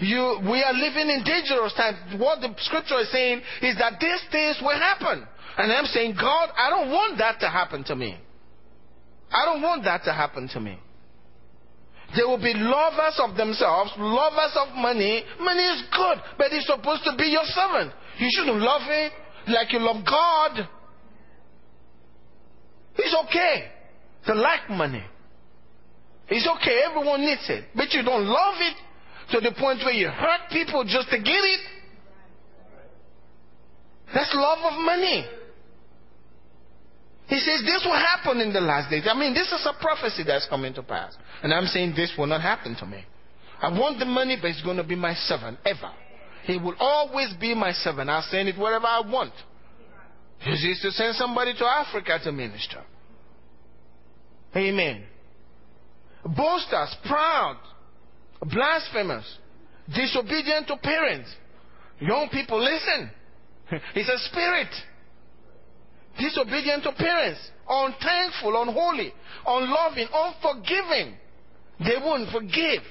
[0.00, 1.98] You, we are living in dangerous times.
[2.20, 5.26] What the scripture is saying is that these things will happen.
[5.56, 8.16] And I'm saying, God, I don't want that to happen to me.
[9.30, 10.78] I don't want that to happen to me.
[12.16, 15.24] They will be lovers of themselves, lovers of money.
[15.40, 17.92] Money is good, but it's supposed to be your servant.
[18.18, 19.12] You shouldn't love it
[19.48, 20.68] like you love God.
[22.96, 23.77] It's okay
[24.28, 25.02] to like money.
[26.28, 27.64] It's okay, everyone needs it.
[27.74, 28.76] But you don't love it
[29.32, 31.60] to the point where you hurt people just to get it.
[34.14, 35.24] That's love of money.
[37.28, 39.06] He says this will happen in the last days.
[39.10, 41.16] I mean, this is a prophecy that's coming to pass.
[41.42, 43.04] And I'm saying this will not happen to me.
[43.60, 45.90] I want the money, but it's going to be my servant ever.
[46.44, 48.08] He will always be my servant.
[48.08, 49.32] I'll send it wherever I want.
[50.40, 52.82] He used to send somebody to Africa to minister.
[54.56, 55.04] Amen.
[56.24, 57.58] Boasters, proud,
[58.42, 59.38] blasphemers,
[59.94, 61.34] disobedient to parents.
[62.00, 63.10] Young people, listen.
[63.94, 64.68] It's a spirit
[66.18, 69.12] disobedient to parents, unthankful, unholy,
[69.46, 71.16] unloving, unforgiving.
[71.80, 72.82] They won't forgive.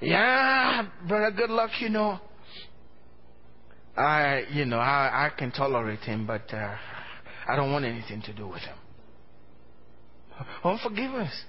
[0.00, 2.18] Yeah, brother, good luck, you know.
[3.96, 6.74] I, you know, I, I can tolerate him, but uh,
[7.48, 8.76] I don't want anything to do with him.
[10.64, 11.44] Unforgiveness.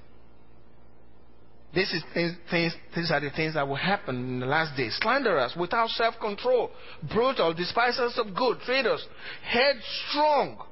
[1.74, 4.96] This is things, things, these are the things that will happen in the last days.
[5.02, 6.70] Slanderers, without self-control,
[7.12, 9.04] brutal, despisers of good, traitors,
[9.42, 10.64] headstrong,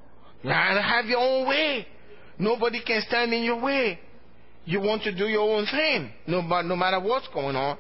[0.44, 1.88] gotta have your own way.
[2.38, 4.00] Nobody can stand in your way.
[4.66, 7.80] You want to do your own thing, no, no matter what's going on.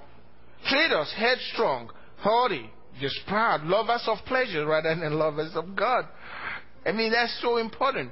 [0.67, 6.05] Traitors, headstrong, haughty, just proud, lovers of pleasure rather than lovers of God.
[6.85, 8.11] I mean, that's so important.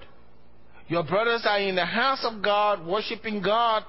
[0.89, 3.83] Your brothers are in the house of God, worshiping God.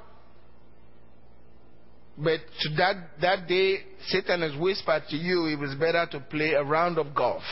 [2.16, 3.78] But to that, that day,
[4.08, 7.42] Satan has whispered to you it was better to play a round of golf.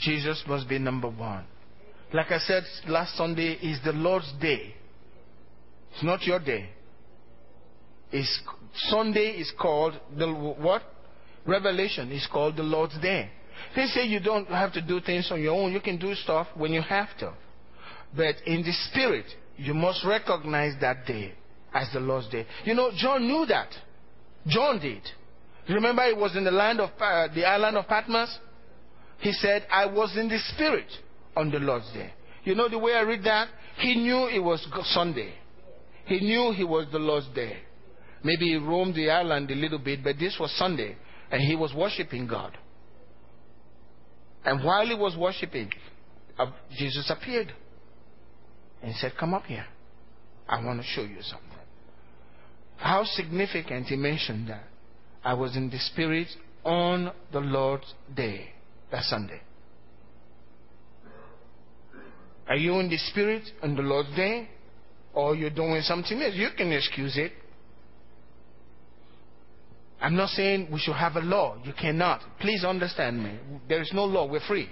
[0.00, 1.44] Jesus must be number one.
[2.12, 4.74] Like I said last Sunday, is the Lord's day.
[5.92, 6.68] It's not your day.
[8.10, 8.40] It's,
[8.88, 10.82] Sunday is called the what?
[11.46, 13.30] Revelation is called the Lord's day.
[13.76, 15.72] They say you don't have to do things on your own.
[15.72, 17.32] You can do stuff when you have to.
[18.16, 19.26] But in the spirit,
[19.56, 21.34] you must recognize that day
[21.72, 22.46] as the Lord's day.
[22.64, 23.68] You know, John knew that.
[24.46, 25.02] John did.
[25.68, 28.38] Remember, he was in the land of uh, the island of Patmos.
[29.18, 30.86] He said, I was in the spirit
[31.36, 32.12] on the Lord's day.
[32.44, 33.48] You know the way I read that?
[33.78, 35.32] He knew it was Sunday.
[36.04, 37.56] He knew he was the Lord's day.
[38.22, 40.96] Maybe he roamed the island a little bit, but this was Sunday,
[41.30, 42.56] and he was worshiping God.
[44.44, 45.70] And while he was worshiping,
[46.38, 47.52] uh, Jesus appeared
[48.82, 49.66] and said, Come up here.
[50.48, 51.48] I want to show you something.
[52.76, 54.64] How significant he mentioned that.
[55.24, 56.28] I was in the Spirit
[56.64, 58.50] on the Lord's day.
[58.90, 59.40] That Sunday.
[62.46, 64.50] Are you in the Spirit on the Lord's day?
[65.14, 66.34] Or you're doing something else?
[66.34, 67.32] You can excuse it.
[70.00, 71.56] I'm not saying we should have a law.
[71.64, 72.20] You cannot.
[72.40, 73.38] Please understand me.
[73.68, 74.26] There is no law.
[74.26, 74.68] We're free.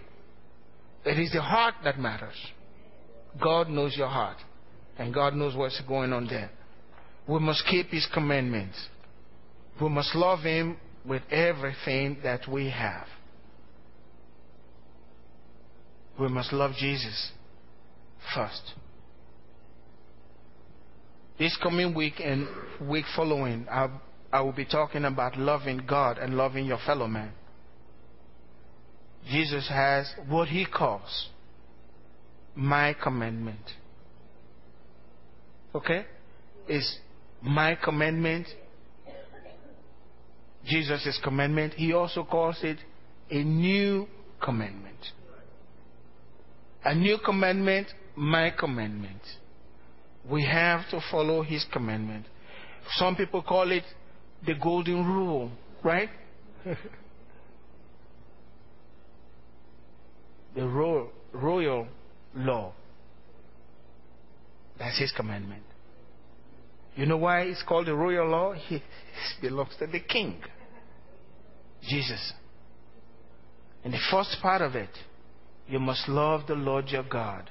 [1.05, 2.37] It is the heart that matters.
[3.43, 4.37] God knows your heart.
[4.99, 6.51] And God knows what's going on there.
[7.27, 8.77] We must keep His commandments.
[9.81, 13.07] We must love Him with everything that we have
[16.19, 17.33] we must love Jesus
[18.35, 18.63] first.
[21.39, 22.47] This coming week and
[22.89, 23.89] week following, I,
[24.33, 27.33] I will be talking about loving God and loving your fellow man.
[29.31, 31.29] Jesus has what he calls
[32.55, 33.61] my commandment.
[35.75, 36.05] Okay?
[36.69, 36.99] Is
[37.43, 38.47] my commandment
[40.67, 41.75] Jesus' commandment.
[41.75, 42.79] He also calls it
[43.31, 44.07] a new
[44.43, 44.99] commandment.
[46.85, 49.21] A new commandment, my commandment.
[50.29, 52.27] We have to follow his commandment.
[52.93, 53.85] Some people call it
[54.47, 55.51] the golden rule,
[55.83, 56.09] right?
[60.55, 61.87] the royal, royal
[62.35, 62.73] law.
[64.79, 65.63] That's his commandment.
[66.97, 68.55] You know why it's called the royal law?
[68.71, 68.83] It
[69.41, 70.43] belongs to the king,
[71.89, 72.33] Jesus.
[73.85, 74.91] And the first part of it,
[75.69, 77.51] you must love the Lord your God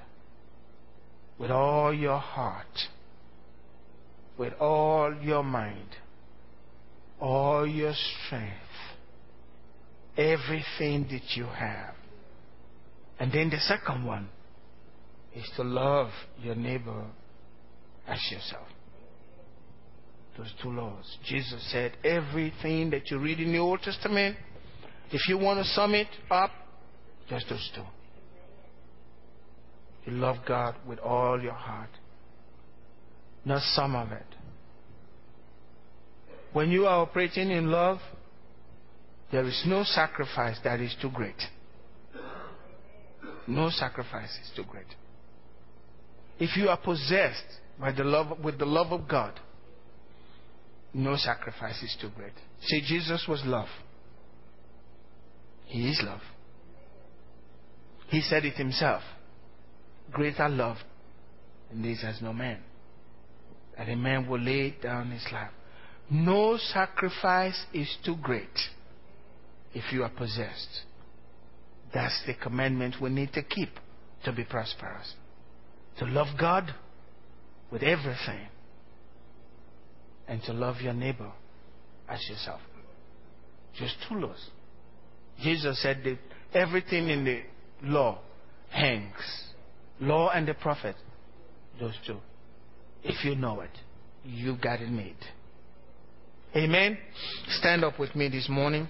[1.38, 2.68] with all your heart,
[4.38, 5.98] with all your mind,
[7.22, 7.94] all your
[8.26, 8.56] strength,
[10.18, 11.94] everything that you have.
[13.20, 14.28] And then the second one
[15.36, 16.10] is to love
[16.42, 17.06] your neighbor
[18.08, 18.68] as yourself.
[20.38, 21.18] Those two laws.
[21.26, 24.38] Jesus said everything that you read in the Old Testament,
[25.12, 26.52] if you want to sum it up,
[27.30, 27.84] just those two.
[30.06, 31.90] You love God with all your heart,
[33.46, 34.26] not some of it.
[36.54, 38.00] When you are operating in love,
[39.32, 41.42] there is no sacrifice that is too great.
[43.48, 44.86] No sacrifice is too great.
[46.40, 47.46] If you are possessed
[47.80, 49.40] by the love, with the love of God,
[50.94, 52.34] no sacrifice is too great.
[52.62, 53.70] See, Jesus was love.
[55.66, 56.22] He is love.
[58.08, 59.02] He said it himself.
[60.12, 60.78] Greater love
[61.70, 62.60] than this has no man.
[63.78, 65.52] That a man will lay down his life.
[66.12, 68.50] No sacrifice is too great
[69.74, 70.82] if you are possessed.
[71.94, 73.70] That's the commandment we need to keep
[74.26, 75.14] to be prosperous.
[76.00, 76.76] To love God
[77.72, 78.50] with everything
[80.28, 81.32] and to love your neighbor
[82.10, 82.60] as yourself.
[83.78, 84.50] Just two laws.
[85.42, 86.18] Jesus said that
[86.54, 87.42] everything in the
[87.84, 88.20] law
[88.70, 89.14] hangs.
[90.02, 90.98] Law and the prophet.
[91.80, 92.18] Those two.
[93.02, 93.72] If you know it,
[94.26, 95.16] you got it made.
[96.56, 96.98] Amen.
[97.50, 98.90] Stand up with me this morning.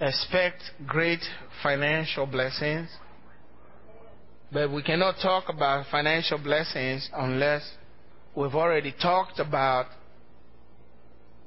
[0.00, 1.20] expect great
[1.62, 2.88] financial blessings,
[4.52, 7.68] but we cannot talk about financial blessings unless
[8.36, 9.86] we've already talked about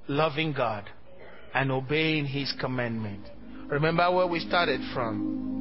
[0.08, 0.90] loving God
[1.54, 3.26] and obeying His commandment.
[3.70, 5.61] Remember where we started from.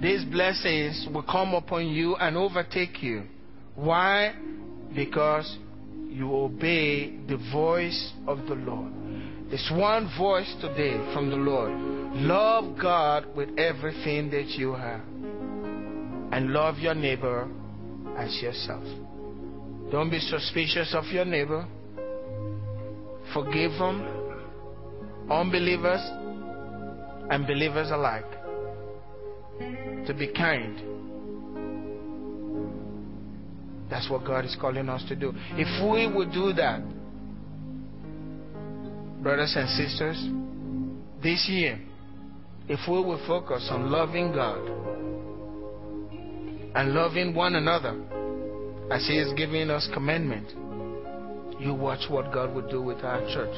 [0.00, 3.24] These blessings will come upon you and overtake you.
[3.74, 4.34] Why?
[4.94, 5.58] Because
[6.08, 8.92] you obey the voice of the Lord.
[9.50, 11.72] There's one voice today from the Lord.
[12.16, 15.00] Love God with everything that you have.
[16.32, 17.48] And love your neighbor
[18.16, 18.84] as yourself.
[19.90, 21.66] Don't be suspicious of your neighbor.
[23.34, 24.02] Forgive them,
[25.30, 26.00] unbelievers
[27.30, 28.39] and believers alike.
[30.06, 30.80] To be kind.
[33.90, 35.32] That's what God is calling us to do.
[35.52, 36.80] If we would do that,
[39.22, 40.16] brothers and sisters,
[41.22, 41.78] this year,
[42.68, 44.64] if we will focus on loving God
[46.76, 48.00] and loving one another
[48.92, 50.48] as He is giving us commandment,
[51.60, 53.54] you watch what God will do with our church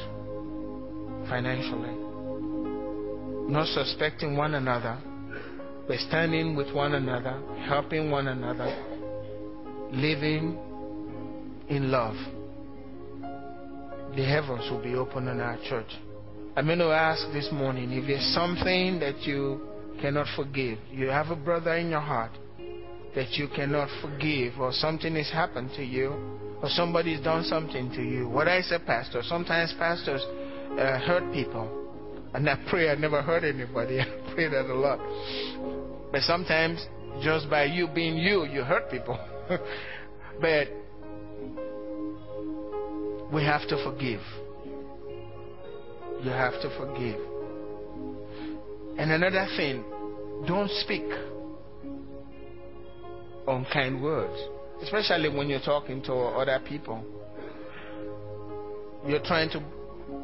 [1.29, 1.95] financially.
[3.49, 4.97] Not suspecting one another,
[5.87, 8.73] but standing with one another, helping one another,
[9.91, 10.57] living
[11.69, 12.15] in love
[14.15, 15.89] the heavens will be open in our church.
[16.55, 19.67] I'm going to ask this morning if there's something that you
[19.99, 22.31] cannot forgive, you have a brother in your heart
[23.15, 26.09] that you cannot forgive, or something has happened to you,
[26.61, 28.27] or somebody's done something to you.
[28.27, 30.23] What I say, pastor, sometimes pastors
[30.79, 31.79] uh, hurt people.
[32.33, 33.99] And I pray I never hurt anybody.
[34.33, 34.99] Pray that a lot.
[36.11, 36.85] But sometimes,
[37.21, 39.19] just by you being you, you hurt people.
[40.41, 40.67] but
[43.31, 44.21] we have to forgive.
[46.23, 47.19] You have to forgive.
[48.97, 49.83] And another thing,
[50.47, 51.03] don't speak
[53.47, 54.39] unkind words,
[54.83, 57.03] especially when you're talking to other people.
[59.07, 59.63] You're trying to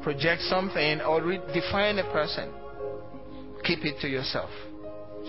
[0.03, 1.21] project something or
[1.53, 2.49] define a person.
[3.69, 4.49] Keep it to yourself.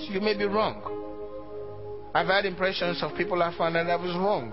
[0.09, 0.80] You may be wrong.
[2.14, 4.51] I've had impressions of people I found that I was wrong.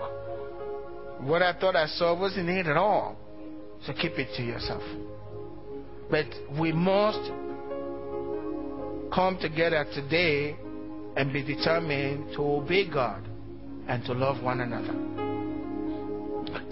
[1.26, 3.16] What I thought I saw wasn't it at all.
[3.86, 4.82] So keep it to yourself.
[6.10, 6.26] But
[6.60, 7.30] we must
[9.14, 10.58] come together today
[11.16, 13.26] and be determined to obey God
[13.88, 14.92] and to love one another.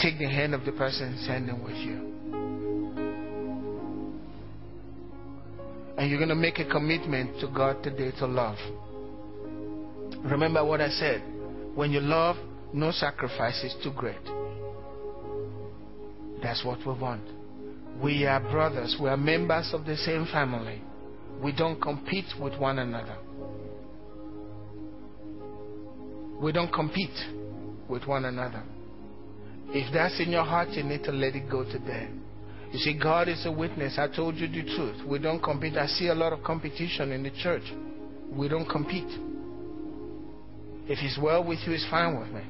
[0.01, 2.16] Take the hand of the person standing with you.
[5.99, 8.59] And you're going to make a commitment to God today to love.
[10.24, 11.22] Remember what I said.
[11.74, 12.36] When you love,
[12.72, 14.16] no sacrifice is too great.
[16.42, 17.22] That's what we want.
[18.03, 18.97] We are brothers.
[19.01, 20.82] We are members of the same family.
[21.42, 23.16] We don't compete with one another.
[26.40, 27.16] We don't compete
[27.88, 28.62] with one another.
[29.68, 32.09] If that's in your heart, you need to let it go today.
[32.77, 33.95] You see, God is a witness.
[33.97, 34.97] I told you the truth.
[35.07, 35.79] We don't compete.
[35.79, 37.62] I see a lot of competition in the church.
[38.31, 39.09] We don't compete.
[40.87, 42.43] If it's well with you, it's fine with me.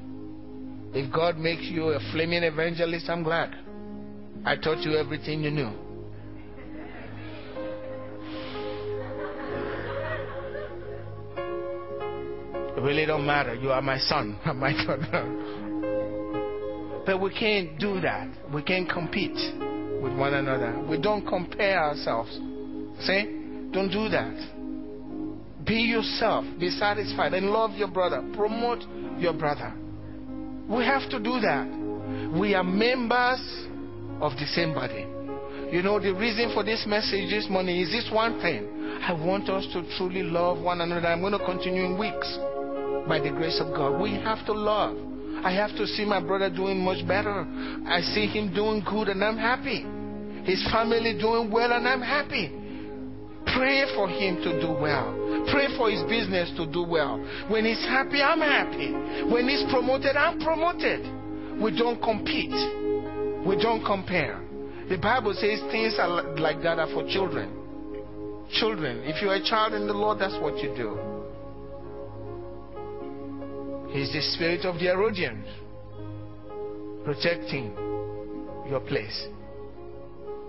[1.01, 3.55] If God makes you a flaming evangelist, I'm glad.
[4.45, 5.71] I taught you everything you knew.
[12.77, 13.55] It really don't matter.
[13.55, 15.23] You are my son, I'm my daughter.
[17.07, 18.29] But we can't do that.
[18.53, 20.79] We can't compete with one another.
[20.89, 22.33] We don't compare ourselves.
[23.01, 23.71] See?
[23.73, 25.65] Don't do that.
[25.67, 26.45] Be yourself.
[26.59, 28.23] Be satisfied and love your brother.
[28.35, 28.85] Promote
[29.19, 29.75] your brother.
[30.69, 32.33] We have to do that.
[32.39, 33.41] We are members
[34.21, 35.07] of the same body.
[35.71, 38.69] You know, the reason for this message this morning is this one thing.
[39.03, 41.09] I want us to truly love one another.
[41.09, 42.39] I'm going to continue in weeks
[43.09, 44.01] by the grace of God.
[44.01, 44.97] We have to love.
[45.47, 47.47] I have to see my brother doing much better.
[47.87, 49.87] I see him doing good and I'm happy.
[50.43, 52.51] His family doing well and I'm happy.
[53.55, 55.47] Pray for him to do well.
[55.53, 57.23] Pray for his business to do well.
[57.47, 58.91] When he's happy, I'm happy.
[59.31, 61.07] When he's promoted, I'm promoted.
[61.63, 62.51] We don't compete.
[63.47, 64.43] We don't compare.
[64.89, 65.95] The Bible says things
[66.43, 67.55] like that are for children.
[68.51, 71.16] Children, if you're a child in the Lord, that's what you do.
[73.97, 75.49] He's the spirit of the Herodians,
[77.03, 77.73] protecting
[78.69, 79.27] your place.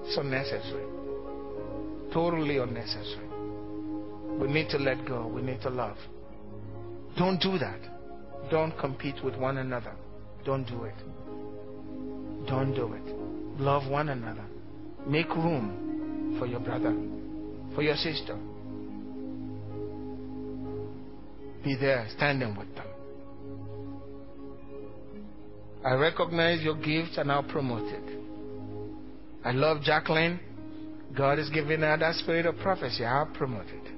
[0.04, 0.84] It's unnecessary.
[2.12, 3.30] Totally unnecessary.
[4.38, 5.28] We need to let go.
[5.28, 5.96] We need to love.
[7.18, 7.80] Don't do that.
[8.52, 9.94] Don't compete with one another.
[10.44, 10.96] Don't do it.
[12.50, 13.62] Don't do it.
[13.62, 14.46] Love one another.
[15.08, 16.94] Make room for your brother,
[17.74, 18.38] for your sister.
[21.64, 22.88] Be there, standing with them.
[25.86, 28.20] I recognize your gift and I'll promote it.
[29.44, 30.40] I love Jacqueline.
[31.16, 33.06] God is giving her that spirit of prophecy.
[33.06, 33.94] I'll promote it.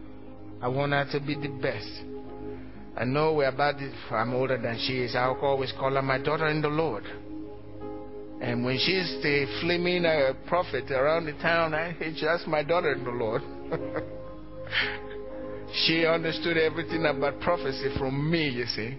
[0.61, 1.89] I want her to be the best.
[2.95, 3.93] I know we're about it.
[4.11, 5.15] I'm older than she is.
[5.15, 7.05] I'll always call her my daughter in the Lord.
[8.41, 12.93] And when she's the flaming uh, prophet around the town, I, it's just my daughter
[12.93, 13.41] in the Lord.
[15.85, 18.97] she understood everything about prophecy from me, you see.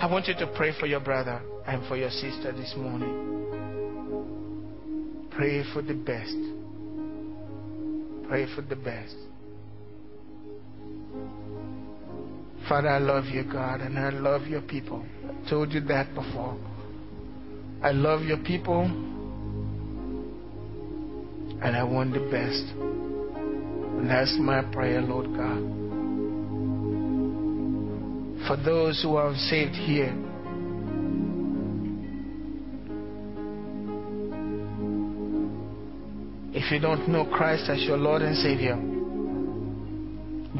[0.00, 3.26] I want you to pray for your brother and for your sister this morning.
[5.32, 6.36] Pray for the best.
[8.28, 9.16] Pray for the best.
[12.68, 15.04] Father, I love you, God, and I love your people.
[15.24, 16.56] I told you that before.
[17.82, 18.82] I love your people,
[21.60, 22.72] and I want the best.
[23.98, 25.87] And that's my prayer, Lord God
[28.48, 30.12] for those who are saved here.
[36.54, 38.76] If you don't know Christ as your Lord and Savior,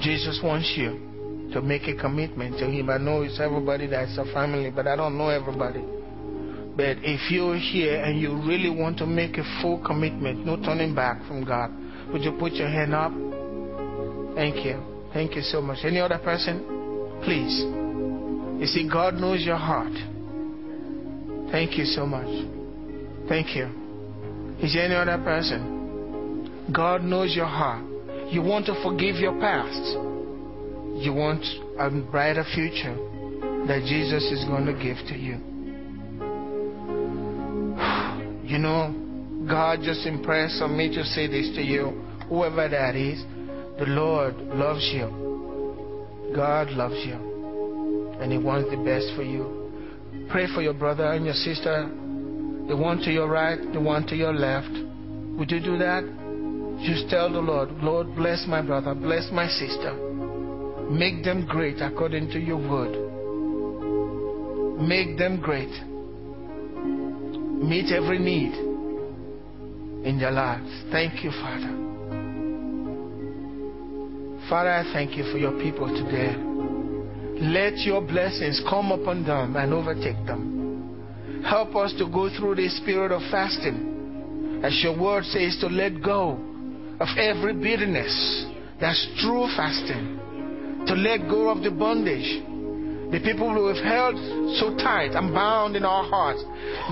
[0.00, 2.90] Jesus wants you to make a commitment to Him.
[2.90, 5.82] I know it's everybody that's a family, but I don't know everybody.
[6.76, 10.94] But if you're here and you really want to make a full commitment, no turning
[10.94, 11.72] back from God,
[12.12, 13.12] would you put your hand up?
[14.36, 14.80] Thank you.
[15.12, 15.78] Thank you so much.
[15.84, 17.20] Any other person?
[17.24, 17.77] Please.
[18.58, 19.92] You see, God knows your heart.
[21.52, 22.26] Thank you so much.
[23.28, 23.66] Thank you.
[24.60, 26.66] Is there any other person?
[26.74, 27.84] God knows your heart.
[28.30, 29.96] You want to forgive your past.
[31.00, 31.44] You want
[31.78, 32.96] a brighter future
[33.68, 35.38] that Jesus is going to give to you.
[38.48, 38.94] You know,
[39.46, 42.02] God just impressed on me to say this to you.
[42.30, 43.22] Whoever that is,
[43.78, 46.32] the Lord loves you.
[46.34, 47.27] God loves you
[48.20, 49.70] and He wants the best for you.
[50.30, 51.88] Pray for your brother and your sister,
[52.68, 54.70] the one to your right, the one to your left.
[55.38, 56.04] Would you do that?
[56.84, 59.94] Just tell the Lord, Lord, bless my brother, bless my sister.
[60.90, 62.94] Make them great according to your word.
[64.80, 65.72] Make them great.
[67.62, 68.54] Meet every need
[70.06, 70.70] in their lives.
[70.92, 71.74] Thank you, Father.
[74.48, 76.47] Father, I thank you for your people today.
[77.40, 81.42] Let your blessings come upon them and overtake them.
[81.48, 84.60] Help us to go through this period of fasting.
[84.64, 86.32] As your word says, to let go
[86.98, 88.46] of every bitterness.
[88.80, 90.18] That's true fasting.
[90.86, 92.42] To let go of the bondage.
[93.12, 94.16] The people who have held
[94.58, 96.42] so tight and bound in our hearts,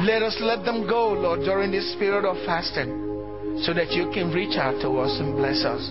[0.00, 4.32] let us let them go, Lord, during this period of fasting, so that you can
[4.32, 5.90] reach out to us and bless us.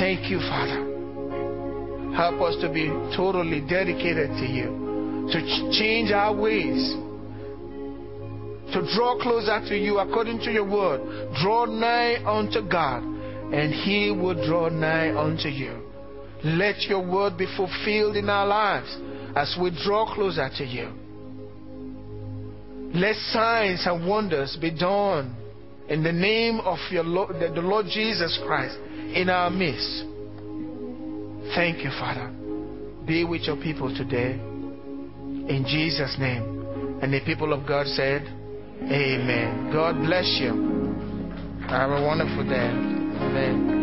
[0.00, 0.91] Thank you, Father.
[2.16, 6.94] Help us to be totally dedicated to you, to ch- change our ways,
[8.72, 11.00] to draw closer to you according to your word.
[11.42, 15.88] Draw nigh unto God, and he will draw nigh unto you.
[16.44, 18.96] Let your word be fulfilled in our lives
[19.36, 20.92] as we draw closer to you.
[22.94, 25.34] Let signs and wonders be done
[25.88, 28.76] in the name of your Lord, the Lord Jesus Christ
[29.14, 30.04] in our midst.
[31.54, 32.32] Thank you, Father.
[33.06, 34.32] Be with your people today.
[34.32, 36.98] In Jesus' name.
[37.02, 39.70] And the people of God said, Amen.
[39.72, 40.52] God bless you.
[41.68, 42.68] Have a wonderful day.
[42.68, 43.81] Amen.